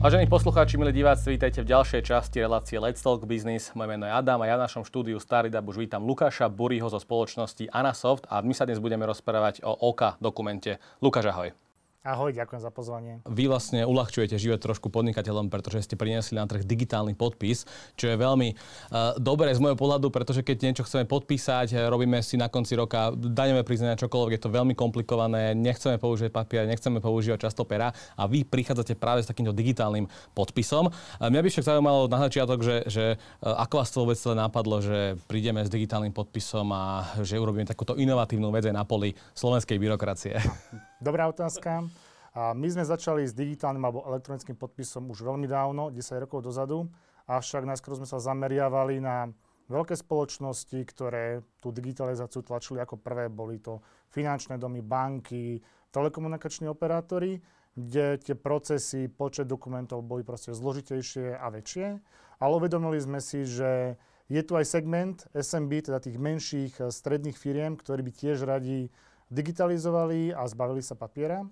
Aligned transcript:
Vážení 0.00 0.24
poslucháči, 0.24 0.80
milí 0.80 0.96
diváci, 0.96 1.28
vítajte 1.28 1.60
v 1.60 1.76
ďalšej 1.76 2.08
časti 2.08 2.40
relácie 2.40 2.80
Let's 2.80 3.04
Talk 3.04 3.28
Business. 3.28 3.68
Moje 3.76 3.92
meno 3.92 4.08
je 4.08 4.16
Adam 4.16 4.40
a 4.40 4.48
ja 4.48 4.56
v 4.56 4.64
našom 4.64 4.80
štúdiu 4.80 5.20
Starida 5.20 5.60
už 5.60 5.76
vítam 5.76 6.00
Lukáša 6.08 6.48
Buriho 6.48 6.88
zo 6.88 6.96
spoločnosti 6.96 7.68
Anasoft 7.68 8.24
a 8.32 8.40
my 8.40 8.56
sa 8.56 8.64
dnes 8.64 8.80
budeme 8.80 9.04
rozprávať 9.04 9.60
o 9.60 9.76
OK 9.92 10.16
dokumente. 10.16 10.80
Lukáš, 11.04 11.28
ahoj. 11.28 11.52
Ahoj, 12.00 12.32
ďakujem 12.32 12.64
za 12.64 12.72
pozvanie. 12.72 13.20
Vy 13.28 13.44
vlastne 13.44 13.84
uľahčujete 13.84 14.40
život 14.40 14.56
trošku 14.56 14.88
podnikateľom, 14.88 15.52
pretože 15.52 15.84
ste 15.84 16.00
priniesli 16.00 16.32
na 16.32 16.48
trh 16.48 16.64
digitálny 16.64 17.12
podpis, 17.12 17.68
čo 17.92 18.08
je 18.08 18.16
veľmi 18.16 18.56
uh, 18.56 19.20
dobré 19.20 19.52
z 19.52 19.60
môjho 19.60 19.76
pohľadu, 19.76 20.08
pretože 20.08 20.40
keď 20.40 20.56
niečo 20.64 20.88
chceme 20.88 21.04
podpísať, 21.04 21.76
eh, 21.76 21.84
robíme 21.92 22.24
si 22.24 22.40
na 22.40 22.48
konci 22.48 22.72
roka 22.72 23.12
daňové 23.12 23.68
priznania 23.68 24.00
čokoľvek, 24.00 24.32
je 24.32 24.40
to 24.40 24.48
veľmi 24.48 24.72
komplikované, 24.72 25.52
nechceme 25.52 26.00
používať 26.00 26.32
papier, 26.32 26.64
nechceme 26.64 27.04
používať 27.04 27.52
často 27.52 27.68
pera 27.68 27.92
a 28.16 28.24
vy 28.24 28.48
prichádzate 28.48 28.96
práve 28.96 29.20
s 29.20 29.28
takýmto 29.28 29.52
digitálnym 29.52 30.08
podpisom. 30.32 30.88
Uh, 30.88 31.28
mňa 31.28 31.44
by 31.44 31.48
však 31.52 31.68
zaujímalo 31.68 32.08
na 32.08 32.16
začiatok, 32.24 32.64
že, 32.64 32.76
že 32.88 33.04
uh, 33.44 33.60
ako 33.60 33.74
vás 33.76 33.92
to 33.92 34.00
vôbec 34.08 34.20
napadlo, 34.32 34.80
že 34.80 35.20
prídeme 35.28 35.60
s 35.60 35.68
digitálnym 35.68 36.16
podpisom 36.16 36.64
a 36.72 37.12
že 37.20 37.36
urobíme 37.36 37.68
takúto 37.68 37.92
inovatívnu 38.00 38.48
vec 38.48 38.64
aj 38.64 38.72
na 38.72 38.88
poli 38.88 39.12
slovenskej 39.36 39.76
byrokracie. 39.76 40.40
Dobrá 41.00 41.32
otázka. 41.32 41.88
A 42.36 42.52
my 42.52 42.68
sme 42.68 42.84
začali 42.84 43.24
s 43.24 43.32
digitálnym 43.32 43.80
alebo 43.80 44.04
elektronickým 44.04 44.52
podpisom 44.52 45.08
už 45.08 45.24
veľmi 45.24 45.48
dávno, 45.48 45.88
10 45.88 45.96
rokov 46.28 46.44
dozadu, 46.44 46.92
avšak 47.24 47.64
najskôr 47.64 47.96
sme 47.96 48.04
sa 48.04 48.20
zameriavali 48.20 49.00
na 49.00 49.32
veľké 49.72 49.96
spoločnosti, 49.96 50.76
ktoré 50.76 51.40
tú 51.64 51.72
digitalizáciu 51.72 52.44
tlačili 52.44 52.84
ako 52.84 53.00
prvé. 53.00 53.32
Boli 53.32 53.64
to 53.64 53.80
finančné 54.12 54.60
domy, 54.60 54.84
banky, 54.84 55.64
telekomunikační 55.88 56.68
operátori, 56.68 57.40
kde 57.72 58.20
tie 58.20 58.36
procesy, 58.36 59.08
počet 59.08 59.48
dokumentov 59.48 60.04
boli 60.04 60.20
proste 60.20 60.52
zložitejšie 60.52 61.32
a 61.32 61.48
väčšie. 61.48 61.96
Ale 62.44 62.52
uvedomili 62.60 63.00
sme 63.00 63.24
si, 63.24 63.48
že 63.48 63.96
je 64.28 64.42
tu 64.44 64.52
aj 64.52 64.68
segment 64.68 65.16
SMB, 65.32 65.88
teda 65.88 65.96
tých 65.96 66.20
menších 66.20 66.92
stredných 66.92 67.40
firiem, 67.40 67.80
ktorí 67.80 68.04
by 68.04 68.12
tiež 68.12 68.44
radi 68.44 68.92
digitalizovali 69.30 70.34
a 70.34 70.44
zbavili 70.50 70.82
sa 70.82 70.98
papiera. 70.98 71.46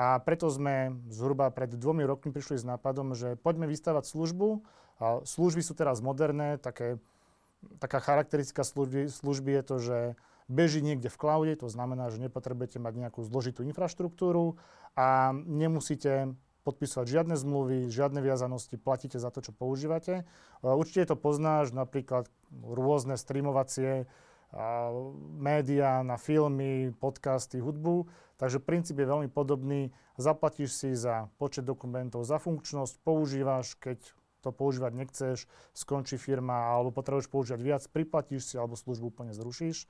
A 0.00 0.16
preto 0.24 0.48
sme 0.48 0.96
zhruba 1.12 1.52
pred 1.52 1.76
dvomi 1.76 2.08
rokmi 2.08 2.32
prišli 2.32 2.56
s 2.56 2.64
nápadom, 2.64 3.12
že 3.12 3.36
poďme 3.36 3.68
vystavať 3.68 4.08
službu. 4.08 4.64
A 5.00 5.20
služby 5.24 5.60
sú 5.60 5.76
teraz 5.76 6.00
moderné, 6.00 6.56
také, 6.56 6.96
taká 7.80 8.00
charakteristika 8.00 8.64
služby, 8.64 9.12
služby 9.12 9.60
je 9.60 9.62
to, 9.64 9.76
že 9.80 9.98
beží 10.50 10.80
niekde 10.82 11.08
v 11.08 11.20
cloude, 11.20 11.54
to 11.56 11.68
znamená, 11.70 12.10
že 12.10 12.20
nepotrebujete 12.20 12.82
mať 12.82 12.94
nejakú 12.96 13.20
zložitú 13.22 13.62
infraštruktúru 13.64 14.58
a 14.98 15.32
nemusíte 15.32 16.34
podpisovať 16.60 17.06
žiadne 17.08 17.36
zmluvy, 17.40 17.88
žiadne 17.88 18.20
viazanosti, 18.20 18.76
platíte 18.76 19.16
za 19.16 19.32
to, 19.32 19.40
čo 19.40 19.56
používate. 19.56 20.28
Určite 20.60 21.12
to 21.12 21.16
poznáš, 21.16 21.72
napríklad 21.72 22.28
rôzne 22.52 23.16
streamovacie 23.16 24.04
médiá, 25.38 26.02
na 26.02 26.18
filmy, 26.18 26.90
podcasty, 26.98 27.62
hudbu. 27.62 28.10
Takže 28.36 28.58
princíp 28.58 28.98
je 28.98 29.06
veľmi 29.06 29.28
podobný. 29.30 29.94
Zaplatíš 30.18 30.70
si 30.74 30.90
za 30.96 31.30
počet 31.38 31.64
dokumentov, 31.64 32.26
za 32.26 32.36
funkčnosť, 32.42 33.00
používaš, 33.04 33.78
keď 33.78 34.00
to 34.40 34.50
používať 34.50 34.92
nechceš, 34.96 35.38
skončí 35.76 36.16
firma 36.16 36.72
alebo 36.72 36.96
potrebuješ 36.96 37.28
používať 37.28 37.60
viac, 37.60 37.82
priplatíš 37.92 38.52
si 38.52 38.54
alebo 38.56 38.72
službu 38.72 39.12
úplne 39.12 39.36
zrušíš. 39.36 39.84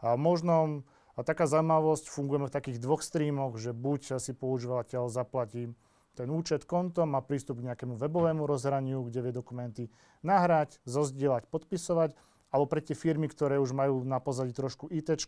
A 0.00 0.16
možno 0.16 0.84
a 1.18 1.20
taká 1.20 1.44
zaujímavosť, 1.44 2.08
fungujeme 2.08 2.48
v 2.48 2.56
takých 2.56 2.80
dvoch 2.80 3.04
streamoch, 3.04 3.60
že 3.60 3.76
buď 3.76 4.16
si 4.16 4.32
používateľ 4.32 5.12
zaplatí 5.12 5.68
ten 6.16 6.28
účet, 6.32 6.64
konto, 6.64 7.04
má 7.04 7.20
prístup 7.20 7.60
k 7.60 7.70
nejakému 7.70 8.00
webovému 8.00 8.48
rozhraniu, 8.48 9.04
kde 9.04 9.20
vie 9.28 9.32
dokumenty 9.36 9.84
nahrať, 10.24 10.80
zozdieľať, 10.88 11.46
podpisovať 11.52 12.16
alebo 12.50 12.66
pre 12.66 12.82
tie 12.82 12.98
firmy, 12.98 13.30
ktoré 13.30 13.62
už 13.62 13.70
majú 13.70 14.02
na 14.02 14.18
pozadí 14.18 14.50
trošku 14.50 14.90
IT, 14.90 15.22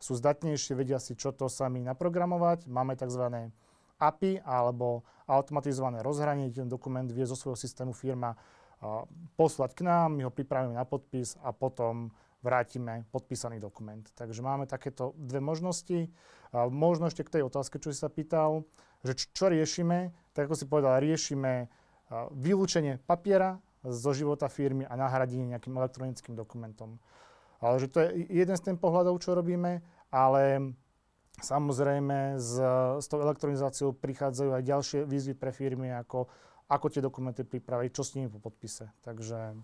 sú 0.00 0.12
zdatnejšie, 0.16 0.72
vedia 0.72 0.96
si, 0.96 1.12
čo 1.12 1.32
to 1.32 1.52
sami 1.52 1.84
naprogramovať. 1.84 2.64
Máme 2.68 2.96
tzv. 2.96 3.52
API 4.00 4.42
alebo 4.42 5.06
automatizované 5.30 6.02
rozhranie, 6.02 6.50
ten 6.50 6.68
dokument 6.68 7.06
vie 7.06 7.24
zo 7.28 7.36
svojho 7.38 7.56
systému 7.56 7.94
firma 7.94 8.34
poslať 9.38 9.70
k 9.72 9.80
nám, 9.86 10.18
my 10.18 10.28
ho 10.28 10.32
pripravíme 10.32 10.76
na 10.76 10.84
podpis 10.84 11.40
a 11.40 11.56
potom 11.56 12.12
vrátime 12.44 13.08
podpísaný 13.08 13.56
dokument. 13.56 14.04
Takže 14.12 14.44
máme 14.44 14.68
takéto 14.68 15.16
dve 15.16 15.40
možnosti. 15.40 16.12
možno 16.54 17.10
ešte 17.10 17.24
k 17.26 17.40
tej 17.40 17.42
otázke, 17.48 17.80
čo 17.80 17.90
si 17.90 17.98
sa 17.98 18.12
pýtal, 18.12 18.68
že 19.02 19.16
čo 19.16 19.48
riešime, 19.48 20.12
tak 20.36 20.46
ako 20.48 20.54
si 20.54 20.64
povedal, 20.68 21.00
riešime 21.00 21.72
vylúčenie 22.36 23.00
papiera 23.08 23.58
zo 23.84 24.10
života 24.16 24.48
firmy 24.48 24.88
a 24.88 24.96
nahradenie 24.96 25.52
nejakým 25.52 25.76
elektronickým 25.76 26.32
dokumentom. 26.32 26.96
Ale 27.60 27.80
že 27.80 27.88
to 27.88 28.00
je 28.00 28.28
jeden 28.28 28.56
z 28.56 28.64
tým 28.70 28.76
pohľadov, 28.76 29.20
čo 29.20 29.36
robíme, 29.36 29.80
ale 30.12 30.72
samozrejme 31.40 32.36
s, 32.36 32.60
s 33.00 33.06
tou 33.08 33.20
elektronizáciou 33.20 33.96
prichádzajú 33.96 34.50
aj 34.54 34.62
ďalšie 34.62 35.00
výzvy 35.08 35.34
pre 35.34 35.50
firmy, 35.50 35.92
ako, 35.92 36.28
ako 36.68 36.86
tie 36.92 37.02
dokumenty 37.02 37.42
pripraviť, 37.44 37.90
čo 37.92 38.02
s 38.04 38.14
nimi 38.16 38.28
po 38.28 38.40
podpise. 38.40 38.88
Takže 39.04 39.56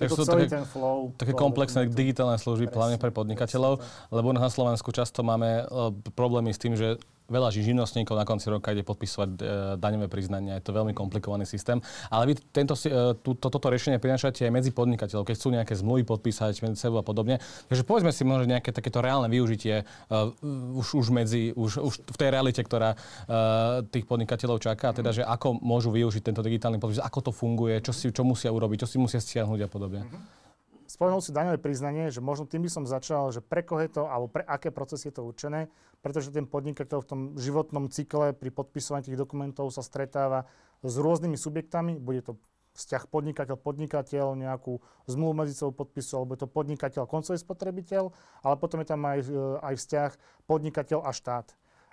Takže 0.00 0.16
sú 0.16 0.24
také, 0.24 0.48
ten 0.48 0.64
flow 0.64 1.12
také 1.20 1.36
komplexné 1.36 1.84
digitálne 1.92 2.40
služby, 2.40 2.72
hlavne 2.72 2.96
pre 2.96 3.12
podnikateľov, 3.12 3.84
lebo 4.08 4.32
na 4.32 4.48
Slovensku 4.48 4.88
často 4.96 5.20
máme 5.20 5.68
uh, 5.68 5.92
problémy 6.16 6.56
s 6.56 6.58
tým, 6.58 6.72
že 6.72 6.96
veľa 7.30 7.54
živnostníkov 7.54 8.18
na 8.18 8.26
konci 8.26 8.50
roka 8.50 8.74
ide 8.74 8.82
podpisovať 8.82 9.30
e, 9.30 9.42
daňové 9.78 10.10
priznania. 10.10 10.58
Je 10.58 10.66
to 10.66 10.74
veľmi 10.74 10.92
komplikovaný 10.92 11.46
systém. 11.46 11.78
Ale 12.10 12.34
vy 12.34 12.42
tento, 12.50 12.74
e, 12.74 13.14
tú, 13.22 13.38
to, 13.38 13.48
toto 13.48 13.70
riešenie 13.70 14.02
prinášate 14.02 14.42
aj 14.44 14.52
medzi 14.52 14.70
podnikateľov, 14.74 15.24
keď 15.24 15.34
chcú 15.38 15.48
nejaké 15.54 15.74
zmluvy 15.78 16.02
podpísať 16.04 16.60
medzi 16.66 16.76
sebou 16.82 17.00
a 17.00 17.06
podobne. 17.06 17.38
Takže 17.70 17.86
povedzme 17.86 18.10
si 18.10 18.26
možno 18.26 18.50
nejaké 18.50 18.74
takéto 18.74 18.98
reálne 18.98 19.30
využitie 19.30 19.86
uh, 19.86 20.32
už, 20.74 20.98
už, 20.98 21.06
medzi, 21.14 21.54
už, 21.54 21.78
už 21.78 21.94
v 22.02 22.16
tej 22.18 22.28
realite, 22.34 22.60
ktorá 22.60 22.98
uh, 22.98 23.86
tých 23.86 24.04
podnikateľov 24.04 24.58
čaká, 24.58 24.90
teda, 24.90 25.14
že 25.14 25.22
ako 25.22 25.62
môžu 25.62 25.94
využiť 25.94 26.26
tento 26.26 26.42
digitálny 26.42 26.82
podpis, 26.82 26.98
ako 26.98 27.30
to 27.30 27.32
funguje, 27.32 27.78
čo, 27.84 27.94
si, 27.94 28.10
čo 28.10 28.26
musia 28.26 28.50
urobiť, 28.50 28.84
čo 28.84 28.88
si 28.90 28.96
musia 28.98 29.22
stiahnuť 29.22 29.60
a 29.64 29.68
podobne. 29.70 30.02
Mm-hmm. 30.02 30.49
Spomenul 30.90 31.22
si 31.22 31.30
daňové 31.30 31.62
priznanie, 31.62 32.10
že 32.10 32.18
možno 32.18 32.50
tým 32.50 32.66
by 32.66 32.70
som 32.74 32.82
začal, 32.82 33.30
že 33.30 33.38
pre 33.38 33.62
koho 33.62 33.78
je 33.78 33.94
to, 33.94 34.10
alebo 34.10 34.26
pre 34.26 34.42
aké 34.42 34.74
procesy 34.74 35.14
je 35.14 35.22
to 35.22 35.22
určené, 35.22 35.70
pretože 36.02 36.34
ten 36.34 36.50
podnikateľ 36.50 36.98
v 37.06 37.06
tom 37.06 37.20
životnom 37.38 37.86
cykle 37.94 38.34
pri 38.34 38.50
podpisovaní 38.50 39.06
tých 39.06 39.14
dokumentov 39.14 39.70
sa 39.70 39.86
stretáva 39.86 40.50
s 40.82 40.98
rôznymi 40.98 41.38
subjektami, 41.38 41.94
bude 41.94 42.26
to 42.26 42.42
vzťah 42.74 43.06
podnikateľ-podnikateľ, 43.06 44.34
nejakú 44.34 44.82
zmluvu 45.06 45.46
medzi 45.46 45.54
sebou 45.54 45.86
podpisu, 45.86 46.18
alebo 46.18 46.34
je 46.34 46.42
to 46.42 46.50
podnikateľ 46.50 47.06
koncový 47.06 47.38
spotrebiteľ, 47.38 48.10
ale 48.42 48.54
potom 48.58 48.82
je 48.82 48.90
tam 48.90 49.06
aj, 49.06 49.18
e, 49.30 49.38
aj 49.62 49.74
vzťah 49.78 50.10
podnikateľ 50.50 51.06
a 51.06 51.10
štát. 51.14 51.46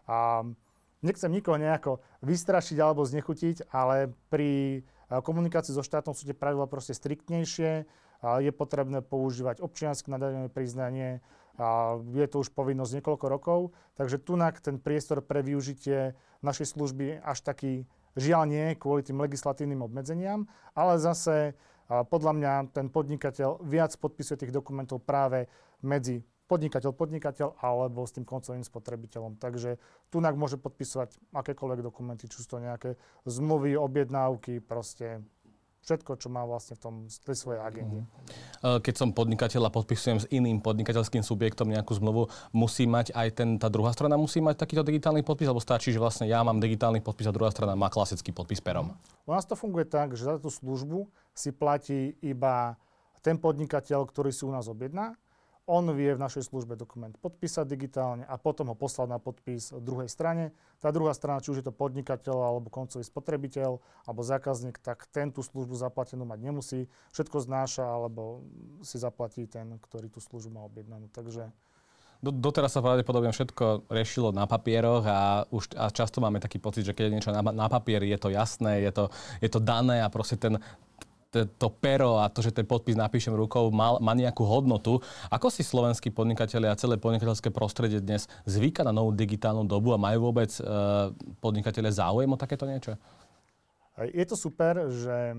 A 0.09 0.17
nechcem 1.05 1.29
nikoho 1.29 1.61
nejako 1.61 2.01
vystrašiť 2.25 2.77
alebo 2.81 3.05
znechutiť, 3.05 3.69
ale 3.69 4.09
pri 4.33 4.81
e, 4.81 5.19
komunikácii 5.21 5.77
so 5.77 5.85
štátom 5.85 6.17
sú 6.17 6.25
tie 6.25 6.33
pravidla 6.33 6.65
proste 6.65 6.97
striktnejšie 6.97 7.85
je 8.21 8.51
potrebné 8.53 9.05
používať 9.05 9.61
občianske 9.61 10.09
nadané 10.09 10.49
priznanie, 10.49 11.21
a 11.57 11.97
je 12.13 12.27
to 12.29 12.45
už 12.45 12.53
povinnosť 12.53 13.01
niekoľko 13.01 13.25
rokov, 13.25 13.59
takže 13.97 14.21
tunak 14.21 14.61
ten 14.61 14.77
priestor 14.77 15.25
pre 15.25 15.41
využitie 15.41 16.13
našej 16.45 16.77
služby 16.77 17.17
až 17.25 17.41
taký 17.41 17.89
žiaľ 18.13 18.45
nie 18.45 18.77
kvôli 18.77 19.01
tým 19.01 19.17
legislatívnym 19.17 19.81
obmedzeniam, 19.81 20.45
ale 20.77 21.01
zase 21.01 21.57
podľa 21.89 22.33
mňa 22.37 22.53
ten 22.77 22.93
podnikateľ 22.93 23.65
viac 23.65 23.97
podpisuje 23.97 24.45
tých 24.45 24.53
dokumentov 24.53 25.01
práve 25.01 25.49
medzi 25.81 26.21
podnikateľ, 26.47 26.91
podnikateľ 26.93 27.59
alebo 27.59 28.05
s 28.05 28.15
tým 28.15 28.23
koncovým 28.23 28.63
spotrebiteľom. 28.63 29.41
Takže 29.41 29.81
tunak 30.13 30.37
môže 30.37 30.55
podpisovať 30.61 31.17
akékoľvek 31.35 31.81
dokumenty, 31.83 32.29
či 32.29 32.39
sú 32.39 32.47
to 32.53 32.63
nejaké 32.63 32.95
zmluvy, 33.27 33.75
objednávky, 33.75 34.63
proste 34.63 35.25
všetko, 35.83 36.19
čo 36.19 36.27
má 36.27 36.43
vlastne 36.43 36.75
v 36.75 36.81
tom 36.83 36.95
tej 37.07 37.37
svojej 37.37 37.61
agende. 37.63 38.03
Mhm. 38.03 38.81
Keď 38.83 38.95
som 38.97 39.09
podnikateľ 39.15 39.67
a 39.67 39.71
podpisujem 39.71 40.17
s 40.23 40.25
iným 40.33 40.59
podnikateľským 40.59 41.23
subjektom 41.23 41.69
nejakú 41.71 41.95
zmluvu, 41.95 42.27
musí 42.51 42.89
mať 42.89 43.15
aj 43.15 43.27
ten, 43.37 43.49
tá 43.55 43.71
druhá 43.71 43.93
strana 43.93 44.19
musí 44.19 44.43
mať 44.43 44.59
takýto 44.59 44.83
digitálny 44.83 45.23
podpis, 45.23 45.47
alebo 45.47 45.63
stačí, 45.63 45.95
že 45.95 46.01
vlastne 46.01 46.27
ja 46.27 46.43
mám 46.43 46.59
digitálny 46.59 46.99
podpis 46.99 47.29
a 47.29 47.35
druhá 47.35 47.53
strana 47.53 47.77
má 47.77 47.87
klasický 47.87 48.35
podpis 48.35 48.59
perom? 48.59 48.97
U 49.23 49.31
nás 49.31 49.45
to 49.45 49.55
funguje 49.55 49.87
tak, 49.87 50.17
že 50.17 50.27
za 50.27 50.35
tú 50.41 50.51
službu 50.51 51.07
si 51.31 51.53
platí 51.55 52.17
iba 52.19 52.75
ten 53.21 53.35
podnikateľ, 53.35 54.07
ktorý 54.07 54.31
si 54.31 54.47
u 54.47 54.51
nás 54.51 54.71
objedná 54.71 55.15
on 55.67 55.83
vie 55.91 56.15
v 56.15 56.23
našej 56.23 56.47
službe 56.47 56.79
dokument 56.79 57.11
podpísať 57.19 57.67
digitálne 57.67 58.23
a 58.23 58.39
potom 58.39 58.71
ho 58.71 58.75
poslať 58.79 59.07
na 59.11 59.19
podpis 59.19 59.75
druhej 59.75 60.07
strane. 60.07 60.55
Tá 60.79 60.95
druhá 60.95 61.11
strana, 61.11 61.43
či 61.43 61.51
už 61.51 61.59
je 61.59 61.67
to 61.67 61.75
podnikateľ 61.75 62.39
alebo 62.39 62.71
koncový 62.71 63.03
spotrebiteľ 63.03 63.83
alebo 64.07 64.21
zákazník, 64.23 64.79
tak 64.79 65.03
ten 65.11 65.27
tú 65.29 65.43
službu 65.43 65.75
zaplatenú 65.75 66.23
mať 66.23 66.39
nemusí. 66.39 66.79
Všetko 67.11 67.43
znáša 67.43 67.83
alebo 67.83 68.47
si 68.79 68.95
zaplatí 68.95 69.43
ten, 69.43 69.75
ktorý 69.83 70.07
tú 70.07 70.23
službu 70.23 70.55
má 70.55 70.63
objednanú. 70.63 71.11
Takže 71.11 71.51
do, 72.17 72.33
doteraz 72.33 72.73
sa 72.73 72.81
pravdepodobne 72.81 73.29
všetko 73.29 73.93
riešilo 73.93 74.33
na 74.33 74.49
papieroch 74.49 75.05
a 75.05 75.45
už 75.53 75.77
a 75.77 75.93
často 75.93 76.17
máme 76.17 76.41
taký 76.41 76.57
pocit, 76.57 76.81
že 76.81 76.97
keď 76.97 77.03
je 77.05 77.13
niečo 77.13 77.31
na, 77.35 77.45
na 77.45 77.67
papieri, 77.69 78.09
je 78.09 78.17
to 78.17 78.33
jasné, 78.33 78.81
je 78.81 78.91
to, 78.95 79.05
je 79.37 79.49
to 79.51 79.61
dané 79.61 80.01
a 80.01 80.09
proste 80.09 80.33
ten, 80.33 80.57
to 81.31 81.67
pero 81.83 82.23
a 82.23 82.31
to, 82.31 82.39
že 82.39 82.55
ten 82.55 82.63
podpis 82.63 82.95
napíšem 82.95 83.35
rukou, 83.35 83.67
má, 83.69 83.99
má 83.99 84.15
nejakú 84.15 84.47
hodnotu. 84.47 85.03
Ako 85.27 85.51
si 85.51 85.61
slovenskí 85.61 86.09
podnikatelia 86.09 86.71
a 86.71 86.79
celé 86.79 86.95
podnikateľské 86.95 87.51
prostredie 87.51 87.99
dnes 87.99 88.31
zvyka 88.47 88.87
na 88.87 88.95
novú 88.95 89.11
digitálnu 89.11 89.67
dobu 89.67 89.91
a 89.91 89.99
majú 89.99 90.31
vôbec 90.31 90.49
e, 90.57 90.61
podnikatelia 91.43 91.91
záujem 91.91 92.31
o 92.31 92.39
takéto 92.39 92.63
niečo? 92.63 92.95
Je 93.97 94.23
to 94.23 94.37
super, 94.37 94.87
že 94.93 95.35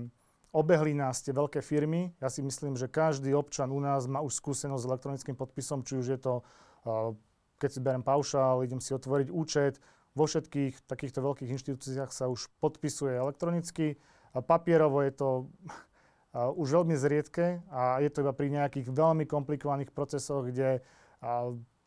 obehli 0.51 0.93
nás 0.93 1.23
tie 1.25 1.33
veľké 1.33 1.63
firmy. 1.63 2.13
Ja 2.21 2.29
si 2.29 2.45
myslím, 2.45 2.77
že 2.77 2.91
každý 2.91 3.33
občan 3.33 3.73
u 3.73 3.79
nás 3.81 4.05
má 4.05 4.21
už 4.21 4.37
skúsenosť 4.37 4.83
s 4.83 4.89
elektronickým 4.89 5.35
podpisom, 5.37 5.81
či 5.81 5.97
už 5.97 6.05
je 6.05 6.19
to, 6.21 6.33
e, 6.39 6.43
keď 7.57 7.69
si 7.73 7.79
berem 7.81 8.03
paušál, 8.05 8.61
idem 8.61 8.77
si 8.77 8.93
otvoriť 8.93 9.33
účet. 9.33 9.81
Vo 10.13 10.25
všetkých 10.29 10.85
takýchto 10.85 11.21
veľkých 11.21 11.53
inštitúciách 11.53 12.11
sa 12.13 12.29
už 12.29 12.49
podpisuje 12.61 13.13
elektronicky 13.13 13.97
Papierovo 14.33 15.01
je 15.01 15.11
to 15.13 15.29
už 16.61 16.67
veľmi 16.81 16.93
zriedke 16.93 17.65
a 17.73 18.01
je 18.03 18.09
to 18.13 18.21
iba 18.21 18.33
pri 18.33 18.47
nejakých 18.53 18.93
veľmi 18.93 19.25
komplikovaných 19.25 19.89
procesoch, 19.89 20.45
kde 20.45 20.85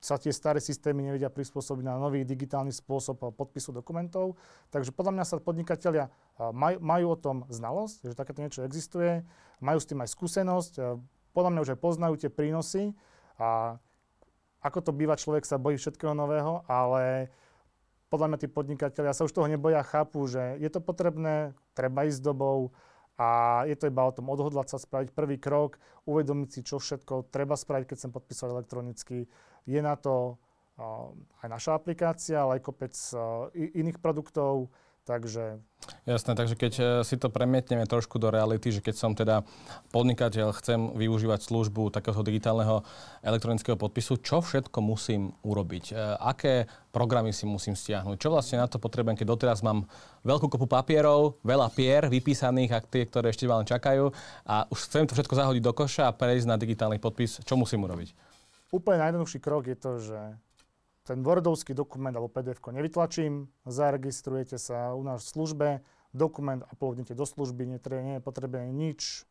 sa 0.02 0.18
tie 0.18 0.34
staré 0.34 0.58
systémy 0.58 1.06
nevedia 1.06 1.30
prispôsobiť 1.30 1.86
na 1.86 1.94
nový 1.94 2.26
digitálny 2.26 2.74
spôsob 2.74 3.22
podpisu 3.38 3.70
dokumentov. 3.70 4.34
Takže 4.74 4.90
podľa 4.90 5.14
mňa 5.14 5.24
sa 5.24 5.38
podnikatelia 5.38 6.10
maj, 6.50 6.82
majú 6.82 7.14
o 7.14 7.20
tom 7.20 7.46
znalosť, 7.46 8.10
že 8.10 8.18
takéto 8.18 8.42
niečo 8.42 8.66
existuje, 8.66 9.22
majú 9.62 9.78
s 9.78 9.86
tým 9.86 10.02
aj 10.02 10.10
skúsenosť, 10.10 10.72
podľa 11.30 11.50
mňa 11.54 11.62
už 11.62 11.70
aj 11.76 11.80
poznajú 11.80 12.14
tie 12.18 12.34
prínosy 12.34 12.98
a 13.38 13.78
ako 14.62 14.78
to 14.78 14.92
býva, 14.94 15.18
človek 15.18 15.46
sa 15.46 15.58
bojí 15.58 15.78
všetkého 15.78 16.14
nového, 16.14 16.62
ale 16.66 17.30
podľa 18.12 18.28
mňa 18.28 18.38
tí 18.44 18.48
podnikatelia 18.52 19.16
sa 19.16 19.24
už 19.24 19.32
toho 19.32 19.48
neboja, 19.48 19.80
chápu, 19.80 20.28
že 20.28 20.60
je 20.60 20.68
to 20.68 20.84
potrebné, 20.84 21.56
treba 21.72 22.04
ísť 22.04 22.20
dobou 22.20 22.76
a 23.16 23.62
je 23.64 23.72
to 23.72 23.88
iba 23.88 24.04
o 24.04 24.12
tom 24.12 24.28
odhodlať 24.28 24.76
sa, 24.76 24.76
spraviť 24.76 25.16
prvý 25.16 25.40
krok, 25.40 25.80
uvedomiť 26.04 26.48
si, 26.52 26.60
čo 26.60 26.76
všetko 26.76 27.32
treba 27.32 27.56
spraviť, 27.56 27.88
keď 27.88 27.96
chcem 27.96 28.12
podpísať 28.12 28.48
elektronicky. 28.52 29.18
Je 29.64 29.80
na 29.80 29.96
to 29.96 30.36
uh, 30.76 31.16
aj 31.40 31.48
naša 31.48 31.72
aplikácia, 31.72 32.44
ale 32.44 32.60
aj 32.60 32.68
kopec 32.68 32.92
uh, 33.16 33.48
iných 33.56 33.96
produktov, 33.96 34.68
Takže... 35.02 35.58
Jasné, 36.06 36.38
takže 36.38 36.54
keď 36.54 36.72
e, 36.78 36.82
si 37.02 37.18
to 37.18 37.26
premietneme 37.26 37.82
trošku 37.90 38.22
do 38.22 38.30
reality, 38.30 38.70
že 38.70 38.78
keď 38.78 38.94
som 38.94 39.18
teda 39.18 39.42
podnikateľ, 39.90 40.54
chcem 40.54 40.94
využívať 40.94 41.42
službu 41.42 41.90
takého 41.90 42.22
digitálneho 42.22 42.86
elektronického 43.26 43.74
podpisu, 43.74 44.22
čo 44.22 44.38
všetko 44.38 44.78
musím 44.78 45.34
urobiť? 45.42 45.84
E, 45.90 45.94
aké 46.22 46.70
programy 46.94 47.34
si 47.34 47.50
musím 47.50 47.74
stiahnuť? 47.74 48.14
Čo 48.14 48.30
vlastne 48.30 48.62
na 48.62 48.70
to 48.70 48.78
potrebujem, 48.78 49.18
keď 49.18 49.26
doteraz 49.26 49.66
mám 49.66 49.90
veľkú 50.22 50.46
kopu 50.46 50.70
papierov, 50.70 51.42
veľa 51.42 51.74
pier 51.74 52.06
vypísaných 52.06 52.70
a 52.70 52.78
tie, 52.78 53.02
ktoré 53.02 53.34
ešte 53.34 53.50
len 53.50 53.66
čakajú 53.66 54.14
a 54.46 54.70
už 54.70 54.86
chcem 54.86 55.10
to 55.10 55.18
všetko 55.18 55.34
zahodiť 55.34 55.62
do 55.66 55.74
koša 55.74 56.14
a 56.14 56.14
prejsť 56.14 56.46
na 56.46 56.54
digitálny 56.54 57.02
podpis. 57.02 57.42
Čo 57.42 57.58
musím 57.58 57.90
urobiť? 57.90 58.14
Úplne 58.70 59.02
najjednoduchší 59.02 59.38
krok 59.42 59.66
je 59.66 59.74
to, 59.74 59.98
že 59.98 60.18
ten 61.02 61.22
Wordovský 61.26 61.74
dokument 61.74 62.14
alebo 62.14 62.30
pdf 62.30 62.62
nevytlačím, 62.70 63.50
zaregistrujete 63.66 64.58
sa 64.58 64.94
u 64.94 65.02
nás 65.02 65.26
v 65.26 65.32
službe, 65.34 65.68
dokument 66.14 66.62
uploadnete 66.70 67.16
do 67.16 67.26
služby, 67.26 67.66
nie 67.66 67.80
je 68.18 68.22
potrebné 68.22 68.70
nič 68.70 69.26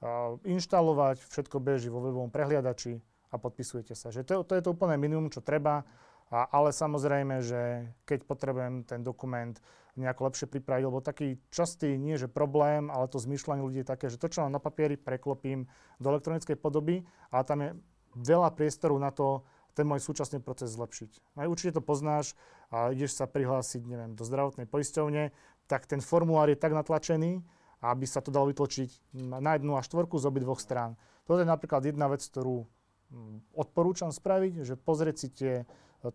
uh, 0.00 0.40
inštalovať, 0.46 1.20
všetko 1.20 1.60
beží 1.60 1.92
vo 1.92 2.00
webovom 2.00 2.32
prehliadači 2.32 3.02
a 3.30 3.36
podpisujete 3.36 3.92
sa. 3.92 4.08
Že 4.08 4.24
to, 4.24 4.34
to 4.46 4.52
je 4.56 4.64
to 4.64 4.72
úplné 4.72 4.96
minimum, 4.96 5.28
čo 5.28 5.44
treba, 5.44 5.84
a, 6.30 6.46
ale 6.50 6.70
samozrejme, 6.70 7.42
že 7.42 7.90
keď 8.06 8.26
potrebujem 8.26 8.86
ten 8.86 9.02
dokument 9.02 9.58
nejako 9.98 10.30
lepšie 10.30 10.46
pripraviť, 10.46 10.84
lebo 10.86 11.02
taký 11.02 11.42
častý, 11.50 11.98
nie 11.98 12.14
že 12.14 12.30
problém, 12.30 12.88
ale 12.88 13.10
to 13.10 13.18
zmyšľanie 13.18 13.62
ľudí 13.66 13.82
je 13.82 13.90
také, 13.90 14.06
že 14.06 14.16
to, 14.16 14.30
čo 14.30 14.46
mám 14.46 14.54
na 14.54 14.62
papieri, 14.62 14.94
preklopím 14.94 15.66
do 15.98 16.06
elektronickej 16.14 16.54
podoby, 16.54 17.02
ale 17.34 17.42
tam 17.42 17.58
je 17.60 17.70
veľa 18.14 18.54
priestoru 18.54 18.94
na 18.98 19.10
to, 19.10 19.42
ten 19.74 19.86
môj 19.86 20.02
súčasný 20.02 20.42
proces 20.42 20.72
zlepšiť. 20.74 21.38
Aj 21.38 21.46
určite 21.46 21.78
to 21.78 21.82
poznáš 21.82 22.34
a 22.70 22.90
ideš 22.90 23.18
sa 23.18 23.30
prihlásiť, 23.30 23.82
neviem, 23.86 24.12
do 24.14 24.22
zdravotnej 24.22 24.66
poisťovne, 24.66 25.34
tak 25.70 25.86
ten 25.86 26.02
formulár 26.02 26.50
je 26.50 26.58
tak 26.58 26.74
natlačený, 26.74 27.42
aby 27.80 28.04
sa 28.04 28.20
to 28.20 28.34
dalo 28.34 28.50
vytlačiť 28.50 29.16
na 29.16 29.56
jednu 29.56 29.78
a 29.78 29.84
štvorku 29.84 30.20
z 30.20 30.28
obi 30.28 30.44
dvoch 30.44 30.60
strán. 30.60 30.98
Toto 31.24 31.40
je 31.40 31.48
napríklad 31.48 31.86
jedna 31.86 32.10
vec, 32.10 32.20
ktorú 32.20 32.66
mm, 33.10 33.54
odporúčam 33.54 34.10
spraviť, 34.10 34.66
že 34.66 34.74
pozrieť 34.76 35.16
si 35.16 35.28
tie 35.30 35.54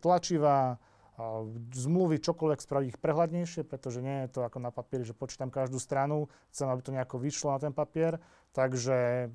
tlačivá, 0.01 0.77
zmluvy, 1.71 2.19
čokoľvek 2.19 2.59
spraviť 2.59 2.87
ich 2.91 2.99
prehľadnejšie, 2.99 3.63
pretože 3.63 4.03
nie 4.03 4.27
je 4.27 4.35
to 4.35 4.39
ako 4.43 4.59
na 4.59 4.67
papieri, 4.67 5.07
že 5.07 5.15
počítam 5.15 5.47
každú 5.47 5.79
stranu, 5.79 6.27
chcem, 6.51 6.67
aby 6.67 6.81
to 6.83 6.91
nejako 6.91 7.23
vyšlo 7.23 7.55
na 7.55 7.59
ten 7.63 7.71
papier. 7.71 8.19
Takže 8.51 9.31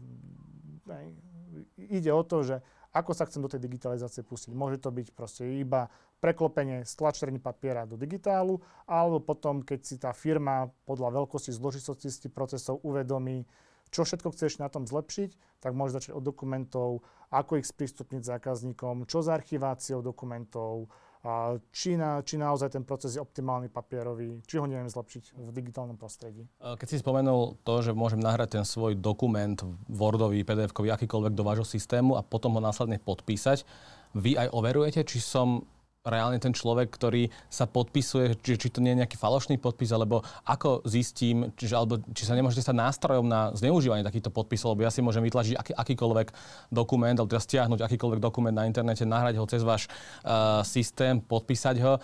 ide 1.80 2.12
o 2.12 2.20
to, 2.20 2.44
že 2.44 2.56
ako 2.90 3.14
sa 3.14 3.26
chcem 3.26 3.38
do 3.38 3.50
tej 3.50 3.62
digitalizácie 3.62 4.26
pustiť. 4.26 4.50
Môže 4.50 4.82
to 4.82 4.90
byť 4.90 5.14
proste 5.14 5.46
iba 5.46 5.86
preklopenie 6.18 6.82
stlačení 6.82 7.38
papiera 7.38 7.86
do 7.86 7.94
digitálu, 7.94 8.58
alebo 8.84 9.22
potom, 9.22 9.62
keď 9.62 9.80
si 9.80 9.96
tá 9.96 10.10
firma 10.10 10.68
podľa 10.84 11.22
veľkosti 11.22 11.54
zložitosti 11.54 12.28
procesov 12.28 12.82
uvedomí, 12.82 13.46
čo 13.90 14.06
všetko 14.06 14.30
chceš 14.34 14.62
na 14.62 14.70
tom 14.70 14.86
zlepšiť, 14.86 15.62
tak 15.62 15.74
môžeš 15.74 15.96
začať 15.98 16.12
od 16.14 16.22
dokumentov, 16.22 17.02
ako 17.30 17.58
ich 17.58 17.66
sprístupniť 17.66 18.22
zákazníkom, 18.22 19.06
čo 19.10 19.18
s 19.22 19.28
archiváciou 19.30 19.98
dokumentov, 20.02 20.86
a 21.20 21.60
či, 21.68 22.00
na, 22.00 22.24
či 22.24 22.40
naozaj 22.40 22.72
ten 22.72 22.84
proces 22.84 23.12
je 23.12 23.20
optimálny 23.20 23.68
papierový, 23.68 24.40
či 24.48 24.56
ho 24.56 24.64
neviem 24.64 24.88
zlepšiť 24.88 25.36
v 25.36 25.50
digitálnom 25.52 26.00
prostredí. 26.00 26.48
Keď 26.56 26.88
si 26.88 26.96
spomenul 26.96 27.60
to, 27.60 27.84
že 27.84 27.92
môžem 27.92 28.24
nahrať 28.24 28.56
ten 28.56 28.64
svoj 28.64 28.96
dokument 28.96 29.60
Wordový, 29.92 30.40
PDF-kový, 30.48 30.88
akýkoľvek 30.96 31.36
do 31.36 31.44
vášho 31.44 31.68
systému 31.68 32.16
a 32.16 32.24
potom 32.24 32.56
ho 32.56 32.60
následne 32.64 32.96
podpísať, 32.96 33.68
vy 34.16 34.40
aj 34.40 34.48
overujete, 34.48 35.04
či 35.04 35.20
som 35.20 35.68
reálne 36.00 36.40
ten 36.40 36.56
človek, 36.56 36.88
ktorý 36.88 37.28
sa 37.52 37.68
podpisuje, 37.68 38.40
či, 38.40 38.56
či 38.56 38.68
to 38.72 38.80
nie 38.80 38.96
je 38.96 39.04
nejaký 39.04 39.20
falošný 39.20 39.60
podpis, 39.60 39.92
alebo 39.92 40.24
ako 40.48 40.80
zistím, 40.88 41.52
či, 41.60 41.68
alebo, 41.76 42.00
či 42.16 42.24
sa 42.24 42.32
nemôžete 42.32 42.64
stať 42.64 42.76
nástrojom 42.80 43.26
na 43.28 43.52
zneužívanie 43.52 44.00
takýchto 44.00 44.32
podpisov, 44.32 44.72
lebo 44.72 44.88
ja 44.88 44.92
si 44.92 45.04
môžem 45.04 45.20
vytlačiť 45.20 45.54
aký, 45.60 45.72
akýkoľvek 45.76 46.28
dokument, 46.72 47.12
alebo 47.12 47.28
teda 47.28 47.44
stiahnuť 47.44 47.80
akýkoľvek 47.84 48.20
dokument 48.20 48.56
na 48.56 48.64
internete, 48.64 49.04
nahrať 49.04 49.36
ho 49.36 49.44
cez 49.44 49.60
váš 49.60 49.92
uh, 50.24 50.64
systém, 50.64 51.20
podpísať 51.20 51.76
ho 51.84 52.00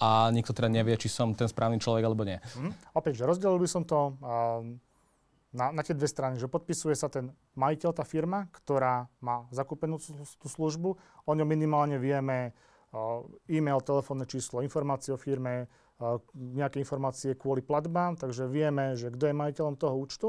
a 0.00 0.32
nikto 0.32 0.56
teda 0.56 0.72
nevie, 0.72 0.96
či 0.96 1.12
som 1.12 1.36
ten 1.36 1.46
správny 1.46 1.76
človek 1.76 2.02
alebo 2.02 2.24
nie. 2.24 2.40
Mm. 2.56 2.72
Opäť, 2.96 3.22
že 3.22 3.28
rozdelil 3.28 3.60
by 3.60 3.68
som 3.68 3.84
to 3.84 4.16
uh, 4.24 4.64
na, 5.52 5.68
na 5.70 5.82
tie 5.84 5.92
dve 5.92 6.08
strany, 6.08 6.40
že 6.40 6.48
podpisuje 6.48 6.96
sa 6.96 7.12
ten 7.12 7.28
majiteľ, 7.60 7.92
tá 7.92 8.08
firma, 8.08 8.48
ktorá 8.50 9.06
má 9.20 9.44
zakúpenú 9.52 10.00
tú 10.40 10.48
službu, 10.48 10.96
o 11.28 11.32
ňom 11.36 11.46
minimálne 11.46 12.00
vieme 12.00 12.56
e-mail, 13.50 13.80
telefónne 13.82 14.26
číslo, 14.26 14.62
informácie 14.62 15.14
o 15.14 15.18
firme, 15.18 15.66
nejaké 16.34 16.82
informácie 16.82 17.38
kvôli 17.38 17.62
platbám, 17.62 18.18
takže 18.18 18.50
vieme, 18.50 18.98
že 18.98 19.14
kto 19.14 19.30
je 19.30 19.34
majiteľom 19.34 19.74
toho 19.78 19.94
účtu. 19.98 20.28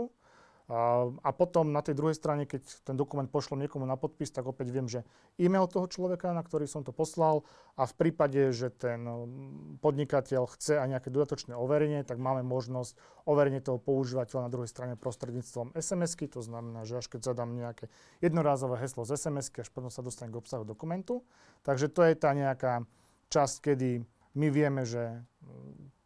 A 0.65 1.29
potom 1.29 1.69
na 1.69 1.85
tej 1.85 1.93
druhej 1.93 2.17
strane, 2.17 2.49
keď 2.49 2.65
ten 2.81 2.97
dokument 2.97 3.29
pošlom 3.29 3.61
niekomu 3.61 3.85
na 3.85 4.01
podpis, 4.01 4.33
tak 4.33 4.49
opäť 4.49 4.73
viem, 4.73 4.89
že 4.89 5.05
e-mail 5.37 5.69
toho 5.69 5.85
človeka, 5.85 6.33
na 6.33 6.41
ktorý 6.41 6.65
som 6.65 6.81
to 6.81 6.89
poslal 6.89 7.45
a 7.77 7.85
v 7.85 7.93
prípade, 7.93 8.49
že 8.49 8.73
ten 8.73 9.05
um, 9.05 9.77
podnikateľ 9.77 10.49
chce 10.57 10.81
aj 10.81 10.97
nejaké 10.97 11.13
dodatočné 11.13 11.53
overenie, 11.53 12.01
tak 12.01 12.17
máme 12.17 12.41
možnosť 12.41 12.97
overenie 13.29 13.61
toho 13.61 13.77
používateľa 13.77 14.49
na 14.49 14.53
druhej 14.53 14.65
strane 14.65 14.97
prostredníctvom 14.97 15.77
SMS-ky, 15.77 16.33
to 16.33 16.41
znamená, 16.41 16.81
že 16.81 16.97
až 16.97 17.13
keď 17.13 17.29
zadám 17.29 17.53
nejaké 17.53 17.85
jednorázové 18.25 18.81
heslo 18.81 19.05
z 19.05 19.21
SMS-ky, 19.21 19.61
až 19.61 19.69
potom 19.69 19.93
sa 19.93 20.01
dostane 20.01 20.33
k 20.33 20.41
obsahu 20.41 20.65
dokumentu. 20.65 21.21
Takže 21.61 21.93
to 21.93 22.01
je 22.09 22.17
tá 22.17 22.33
nejaká 22.33 22.89
časť, 23.29 23.69
kedy 23.69 24.01
my 24.33 24.47
vieme, 24.49 24.81
že 24.81 25.21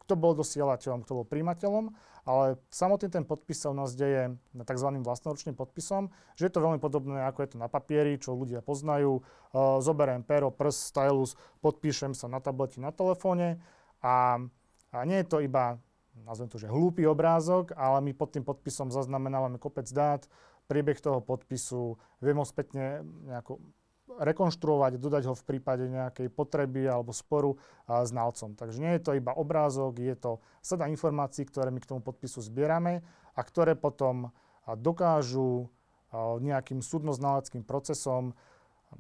kto 0.10 0.18
bol 0.18 0.34
dosielateľom, 0.34 1.06
kto 1.06 1.22
bol 1.22 1.26
príjimateľom, 1.30 1.94
ale 2.26 2.58
samotný 2.74 3.14
ten 3.14 3.22
podpis 3.22 3.62
sa 3.62 3.70
u 3.70 3.78
nás 3.78 3.94
deje 3.94 4.34
tzv. 4.58 4.90
vlastnoručným 5.06 5.54
podpisom, 5.54 6.10
že 6.34 6.50
je 6.50 6.54
to 6.58 6.66
veľmi 6.66 6.82
podobné, 6.82 7.30
ako 7.30 7.46
je 7.46 7.50
to 7.54 7.58
na 7.62 7.70
papieri, 7.70 8.18
čo 8.18 8.34
ľudia 8.34 8.66
poznajú. 8.66 9.22
Zoberiem 9.86 10.26
pero, 10.26 10.50
prst, 10.50 10.90
stylus, 10.90 11.38
podpíšem 11.62 12.18
sa 12.18 12.26
na 12.26 12.42
tableti, 12.42 12.82
na 12.82 12.90
telefóne 12.90 13.62
a, 14.02 14.42
a 14.90 14.98
nie 15.06 15.22
je 15.22 15.30
to 15.30 15.46
iba, 15.46 15.78
nazvem 16.26 16.50
to, 16.50 16.58
že 16.58 16.74
hlúpy 16.74 17.06
obrázok, 17.06 17.78
ale 17.78 18.02
my 18.02 18.18
pod 18.18 18.34
tým 18.34 18.42
podpisom 18.42 18.90
zaznamenávame 18.90 19.62
kopec 19.62 19.86
dát, 19.94 20.26
priebeh 20.66 20.98
toho 20.98 21.22
podpisu, 21.22 22.02
viem 22.18 22.42
ho 22.42 22.46
spätne 22.50 23.06
nejako 23.30 23.62
rekonštruovať, 24.20 25.00
dodať 25.00 25.24
ho 25.32 25.36
v 25.36 25.48
prípade 25.48 25.88
nejakej 25.88 26.28
potreby 26.28 26.92
alebo 26.92 27.16
sporu 27.16 27.56
a, 27.88 28.04
znalcom. 28.04 28.60
Takže 28.60 28.78
nie 28.84 28.92
je 29.00 29.02
to 29.02 29.12
iba 29.16 29.32
obrázok, 29.32 30.04
je 30.04 30.16
to 30.20 30.32
sada 30.60 30.92
informácií, 30.92 31.48
ktoré 31.48 31.72
my 31.72 31.80
k 31.80 31.90
tomu 31.96 32.04
podpisu 32.04 32.44
zbierame 32.44 33.00
a 33.34 33.42
ktoré 33.42 33.80
potom 33.80 34.36
dokážu 34.78 35.72
nejakým 36.42 36.82
súdno 36.82 37.14
procesom 37.66 38.34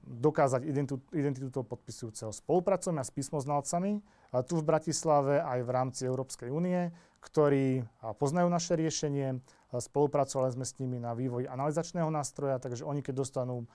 dokázať 0.06 0.62
identitu, 0.70 1.50
toho 1.50 1.66
podpisujúceho. 1.66 2.30
Spolupracujeme 2.30 3.02
s 3.02 3.10
písmoznalcami 3.10 4.02
tu 4.46 4.62
v 4.62 4.64
Bratislave 4.64 5.42
aj 5.42 5.60
v 5.66 5.70
rámci 5.74 6.02
Európskej 6.06 6.54
únie, 6.54 6.94
ktorí 7.26 7.82
poznajú 8.22 8.48
naše 8.54 8.78
riešenie, 8.78 9.42
spolupracovali 9.74 10.54
sme 10.54 10.66
s 10.66 10.78
nimi 10.78 11.02
na 11.02 11.18
vývoji 11.18 11.50
analizačného 11.50 12.14
nástroja, 12.14 12.62
takže 12.62 12.86
oni 12.86 13.02
keď 13.02 13.26
dostanú 13.26 13.66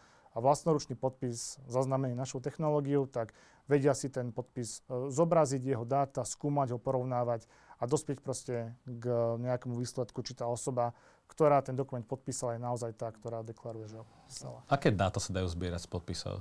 vlastnoručný 0.41 0.99
podpis 0.99 1.63
zaznamený 1.71 2.19
našou 2.19 2.43
technológiou, 2.43 3.07
tak 3.07 3.35
vedia 3.71 3.95
si 3.95 4.11
ten 4.11 4.35
podpis 4.35 4.83
e, 4.87 5.11
zobraziť, 5.11 5.63
jeho 5.63 5.87
dáta, 5.87 6.27
skúmať 6.27 6.75
ho, 6.75 6.79
porovnávať 6.79 7.47
a 7.79 7.87
dospieť 7.87 8.19
proste 8.23 8.75
k 8.87 9.05
nejakému 9.39 9.79
výsledku, 9.79 10.23
či 10.23 10.39
tá 10.39 10.47
osoba 10.47 10.95
ktorá 11.29 11.65
ten 11.65 11.75
dokument 11.75 12.05
podpísala, 12.05 12.57
je 12.57 12.63
naozaj 12.63 12.93
tá, 12.95 13.09
ktorá 13.11 13.41
deklaruje, 13.43 13.89
že 13.89 13.97
ho 13.99 14.05
podpísala. 14.07 14.59
Aké 14.69 14.93
dáta 14.93 15.19
sa 15.19 15.33
dajú 15.33 15.49
zbierať 15.49 15.83
z 15.83 15.89
podpisov? 15.89 16.35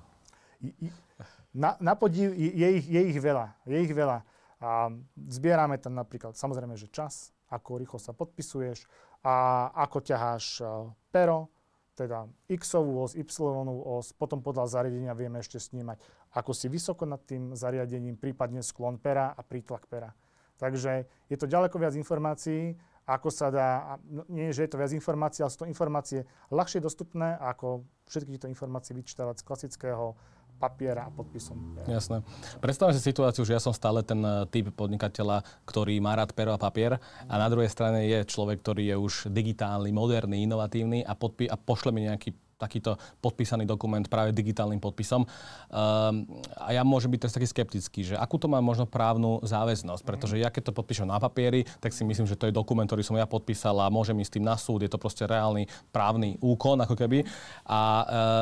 Na, 1.53 1.75
na 1.77 1.93
podiv 1.93 2.33
je 2.33 2.67
ich, 2.81 2.87
je 2.87 3.01
ich 3.13 3.19
veľa. 3.19 3.53
Je 3.67 3.77
ich 3.83 3.93
veľa. 3.93 4.25
A 4.63 4.89
zbierame 5.27 5.75
tam 5.75 5.93
napríklad, 5.93 6.33
samozrejme, 6.39 6.73
že 6.79 6.87
čas, 6.87 7.35
ako 7.51 7.77
rýchlo 7.83 7.99
sa 7.99 8.15
podpisuješ 8.15 8.87
a 9.21 9.69
ako 9.75 9.97
ťaháš 10.01 10.63
pero, 11.11 11.51
teda 11.93 12.25
X-ovú 12.49 13.05
os, 13.05 13.13
Y-ovú 13.13 14.01
os, 14.01 14.13
potom 14.17 14.41
podľa 14.41 14.69
zariadenia 14.69 15.13
vieme 15.13 15.39
ešte 15.39 15.61
snímať, 15.61 16.01
ako 16.33 16.51
si 16.51 16.67
vysoko 16.69 17.05
nad 17.05 17.21
tým 17.23 17.53
zariadením, 17.53 18.17
prípadne 18.17 18.65
sklon 18.65 18.97
pera 18.97 19.31
a 19.33 19.41
prítlak 19.45 19.85
pera. 19.85 20.13
Takže 20.57 21.05
je 21.29 21.37
to 21.37 21.49
ďaleko 21.49 21.77
viac 21.77 21.93
informácií 21.97 22.77
ako 23.03 23.29
sa 23.31 23.51
dá, 23.51 23.99
no, 24.07 24.23
nie 24.31 24.55
že 24.55 24.63
je 24.63 24.71
to 24.71 24.79
viac 24.79 24.95
informácií, 24.95 25.43
ale 25.43 25.51
sú 25.51 25.67
to 25.67 25.71
informácie 25.71 26.23
ľahšie 26.55 26.79
dostupné, 26.79 27.35
ako 27.35 27.83
všetky 28.07 28.39
tieto 28.39 28.47
informácie 28.47 28.95
vyčítavať 28.95 29.43
z 29.43 29.47
klasického 29.47 30.15
papiera 30.63 31.07
a 31.07 31.11
podpisom. 31.11 31.83
Jasné. 31.83 32.23
Predstavme 32.63 32.95
si 32.95 33.03
situáciu, 33.03 33.43
že 33.43 33.59
ja 33.59 33.59
som 33.59 33.75
stále 33.75 33.99
ten 33.99 34.23
eh, 34.23 34.47
typ 34.47 34.71
podnikateľa, 34.71 35.43
ktorý 35.67 35.99
má 35.99 36.15
rád 36.15 36.31
pero 36.31 36.55
a 36.55 36.59
papier 36.61 36.95
a 37.27 37.35
na 37.35 37.51
druhej 37.51 37.67
strane 37.67 38.07
je 38.07 38.23
človek, 38.23 38.63
ktorý 38.63 38.83
je 38.87 38.95
už 38.95 39.13
digitálny, 39.27 39.91
moderný, 39.91 40.47
inovatívny 40.47 41.03
a, 41.03 41.11
podpi- 41.19 41.51
a 41.51 41.59
pošle 41.59 41.91
mi 41.91 42.07
nejaký 42.07 42.31
takýto 42.63 42.95
podpísaný 43.19 43.67
dokument 43.67 44.07
práve 44.07 44.31
digitálnym 44.31 44.79
podpisom. 44.79 45.27
Um, 45.27 46.23
a 46.55 46.71
ja 46.71 46.87
môžem 46.87 47.11
byť 47.11 47.19
teraz 47.27 47.35
taký 47.35 47.47
skeptický, 47.51 48.01
že 48.07 48.15
akú 48.15 48.39
to 48.39 48.47
má 48.47 48.63
možno 48.63 48.87
právnu 48.87 49.43
záväznosť, 49.43 50.07
pretože 50.07 50.39
ja 50.39 50.47
keď 50.47 50.71
to 50.71 50.77
podpíšem 50.79 51.03
na 51.03 51.19
papieri, 51.19 51.67
tak 51.83 51.91
si 51.91 52.07
myslím, 52.07 52.23
že 52.23 52.39
to 52.39 52.47
je 52.47 52.55
dokument, 52.55 52.87
ktorý 52.87 53.03
som 53.03 53.19
ja 53.19 53.27
podpísal 53.27 53.75
a 53.83 53.91
môžem 53.91 54.15
ísť 54.23 54.39
tým 54.39 54.45
na 54.47 54.55
súd, 54.55 54.87
je 54.87 54.91
to 54.91 54.95
proste 54.95 55.27
reálny 55.27 55.67
právny 55.91 56.39
úkon 56.39 56.79
ako 56.79 56.95
keby. 56.95 57.27
A 57.67 57.79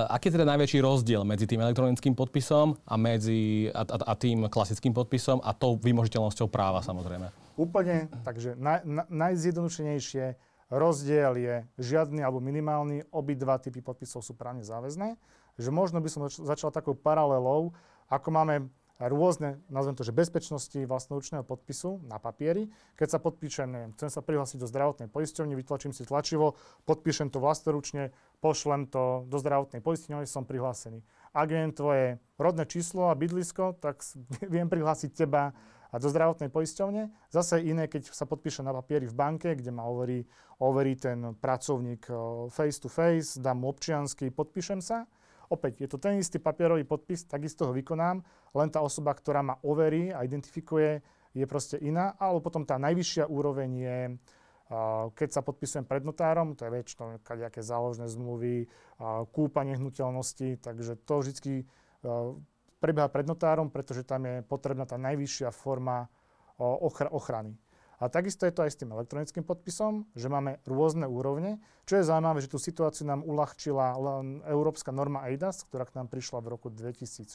uh, 0.08 0.16
aký 0.16 0.30
je 0.30 0.36
teda 0.38 0.46
najväčší 0.46 0.80
rozdiel 0.86 1.26
medzi 1.26 1.50
tým 1.50 1.66
elektronickým 1.66 2.14
podpisom 2.14 2.78
a, 2.86 2.96
medzi, 3.00 3.74
a, 3.74 3.82
a, 3.82 3.98
a 4.12 4.14
tým 4.14 4.46
klasickým 4.52 4.94
podpisom 4.94 5.42
a 5.42 5.56
tou 5.58 5.80
vymožiteľnosťou 5.82 6.52
práva 6.52 6.86
samozrejme? 6.86 7.32
Úplne, 7.58 8.08
takže 8.24 8.56
naj, 8.56 8.84
na, 8.88 9.04
najzjednodušenejšie 9.10 10.51
Rozdiel 10.72 11.36
je 11.36 11.56
žiadny 11.76 12.24
alebo 12.24 12.40
minimálny, 12.40 13.04
obidva 13.12 13.60
typy 13.60 13.84
podpisov 13.84 14.24
sú 14.24 14.32
právne 14.40 14.64
záväzné. 14.64 15.20
Že 15.60 15.70
možno 15.76 16.00
by 16.00 16.08
som 16.08 16.32
začal 16.32 16.72
takou 16.72 16.96
paralelou, 16.96 17.76
ako 18.08 18.28
máme 18.32 18.72
rôzne, 19.10 19.58
nazvem 19.72 19.98
to, 19.98 20.06
že 20.06 20.14
bezpečnosti 20.14 20.78
vlastnoručného 20.78 21.42
podpisu 21.42 22.04
na 22.06 22.22
papieri. 22.22 22.70
Keď 22.94 23.18
sa 23.18 23.20
podpíšem, 23.20 23.66
neviem, 23.66 23.92
chcem 23.98 24.14
sa 24.14 24.22
prihlásiť 24.22 24.62
do 24.62 24.70
zdravotnej 24.70 25.10
poisťovne, 25.10 25.58
vytlačím 25.58 25.96
si 25.96 26.06
tlačivo, 26.06 26.54
podpíšem 26.86 27.34
to 27.34 27.42
vlastnoručne, 27.42 28.14
pošlem 28.44 28.86
to 28.86 29.26
do 29.26 29.38
zdravotnej 29.42 29.82
poisťovne, 29.82 30.30
som 30.30 30.46
prihlásený. 30.46 31.02
Ak 31.34 31.50
viem 31.50 31.74
tvoje 31.74 32.22
rodné 32.38 32.68
číslo 32.70 33.10
a 33.10 33.18
bydlisko, 33.18 33.82
tak 33.82 34.06
viem 34.54 34.70
prihlásiť 34.70 35.10
teba 35.18 35.56
a 35.92 36.00
do 36.00 36.08
zdravotnej 36.08 36.48
poisťovne. 36.48 37.12
Zase 37.28 37.60
iné, 37.68 37.92
keď 37.92 38.16
sa 38.16 38.24
podpíše 38.24 38.64
na 38.64 38.72
papieri 38.72 39.12
v 39.12 39.16
banke, 39.16 39.52
kde 39.60 39.76
ma 39.76 39.84
overí, 39.84 40.24
overí 40.64 40.96
ten 40.96 41.36
pracovník 41.36 42.08
face 42.48 42.80
to 42.80 42.88
face, 42.88 43.36
dám 43.36 43.60
mu 43.60 43.70
občiansky, 43.70 44.32
podpíšem 44.32 44.80
sa. 44.80 45.04
Opäť, 45.52 45.84
je 45.84 45.88
to 45.92 46.00
ten 46.00 46.16
istý 46.16 46.40
papierový 46.40 46.88
podpis, 46.88 47.28
takisto 47.28 47.68
ho 47.68 47.76
vykonám, 47.76 48.24
len 48.56 48.70
tá 48.72 48.80
osoba, 48.80 49.12
ktorá 49.12 49.44
ma 49.44 49.60
overí 49.68 50.16
a 50.16 50.24
identifikuje, 50.24 51.04
je 51.36 51.44
proste 51.44 51.76
iná. 51.84 52.16
Alebo 52.16 52.40
potom 52.40 52.64
tá 52.64 52.80
najvyššia 52.80 53.28
úroveň 53.28 53.70
je, 53.76 54.00
keď 55.12 55.30
sa 55.36 55.44
podpisujem 55.44 55.84
pred 55.84 56.08
notárom, 56.08 56.56
to 56.56 56.64
je 56.64 56.72
väčšinou 56.72 57.20
nejaké 57.20 57.60
záložné 57.60 58.08
zmluvy, 58.08 58.72
kúpa 59.36 59.68
nehnuteľnosti, 59.68 60.64
takže 60.64 60.96
to 61.04 61.20
vždy 61.20 61.68
prebieha 62.82 63.08
pred 63.08 63.30
notárom, 63.30 63.70
pretože 63.70 64.02
tam 64.02 64.26
je 64.26 64.42
potrebná 64.42 64.90
tá 64.90 64.98
najvyššia 64.98 65.54
forma 65.54 66.10
ochra- 66.58 67.14
ochrany. 67.14 67.54
A 68.02 68.10
takisto 68.10 68.50
je 68.50 68.54
to 68.58 68.66
aj 68.66 68.74
s 68.74 68.80
tým 68.82 68.90
elektronickým 68.98 69.46
podpisom, 69.46 70.10
že 70.18 70.26
máme 70.26 70.58
rôzne 70.66 71.06
úrovne. 71.06 71.62
Čo 71.86 72.02
je 72.02 72.10
zaujímavé, 72.10 72.42
že 72.42 72.50
tú 72.50 72.58
situáciu 72.58 73.06
nám 73.06 73.22
uľahčila 73.22 73.94
európska 74.50 74.90
norma 74.90 75.30
EIDAS, 75.30 75.70
ktorá 75.70 75.86
k 75.86 76.02
nám 76.02 76.10
prišla 76.10 76.42
v 76.42 76.50
roku 76.50 76.74
2016, 76.74 77.30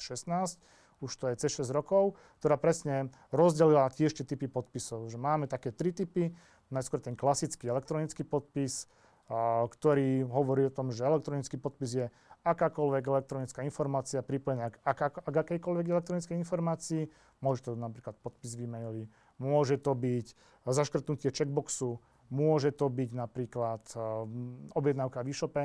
už 0.98 1.12
to 1.14 1.30
je 1.30 1.38
cez 1.38 1.62
6 1.62 1.70
rokov, 1.70 2.18
ktorá 2.42 2.58
presne 2.58 3.14
rozdelila 3.30 3.86
tiež 3.94 4.16
tie 4.16 4.26
typy 4.26 4.50
podpisov. 4.50 5.06
Že 5.06 5.22
máme 5.22 5.44
také 5.46 5.70
tri 5.70 5.94
typy. 5.94 6.34
Najskôr 6.72 6.98
ten 6.98 7.14
klasický 7.14 7.70
elektronický 7.70 8.26
podpis, 8.26 8.90
ktorý 9.28 10.22
hovorí 10.30 10.70
o 10.70 10.74
tom, 10.74 10.94
že 10.94 11.02
elektronický 11.02 11.58
podpis 11.58 11.90
je 11.92 12.06
akákoľvek 12.46 13.04
elektronická 13.10 13.66
informácia 13.66 14.22
pripojená 14.22 14.70
k, 14.70 14.78
ak, 14.86 15.18
ak 15.18 15.34
akejkoľvek 15.34 15.86
elektronickej 15.90 16.38
informácii. 16.38 17.10
Môže 17.42 17.66
to 17.66 17.70
napríklad 17.74 18.14
podpis 18.22 18.54
v 18.54 18.70
e-maili, 18.70 19.10
môže 19.42 19.82
to 19.82 19.98
byť 19.98 20.26
zaškrtnutie 20.62 21.34
checkboxu, 21.34 21.98
môže 22.30 22.70
to 22.70 22.86
byť 22.86 23.10
napríklad 23.12 23.82
um, 23.98 24.70
objednávka 24.78 25.26
v 25.26 25.34
e-shope, 25.34 25.64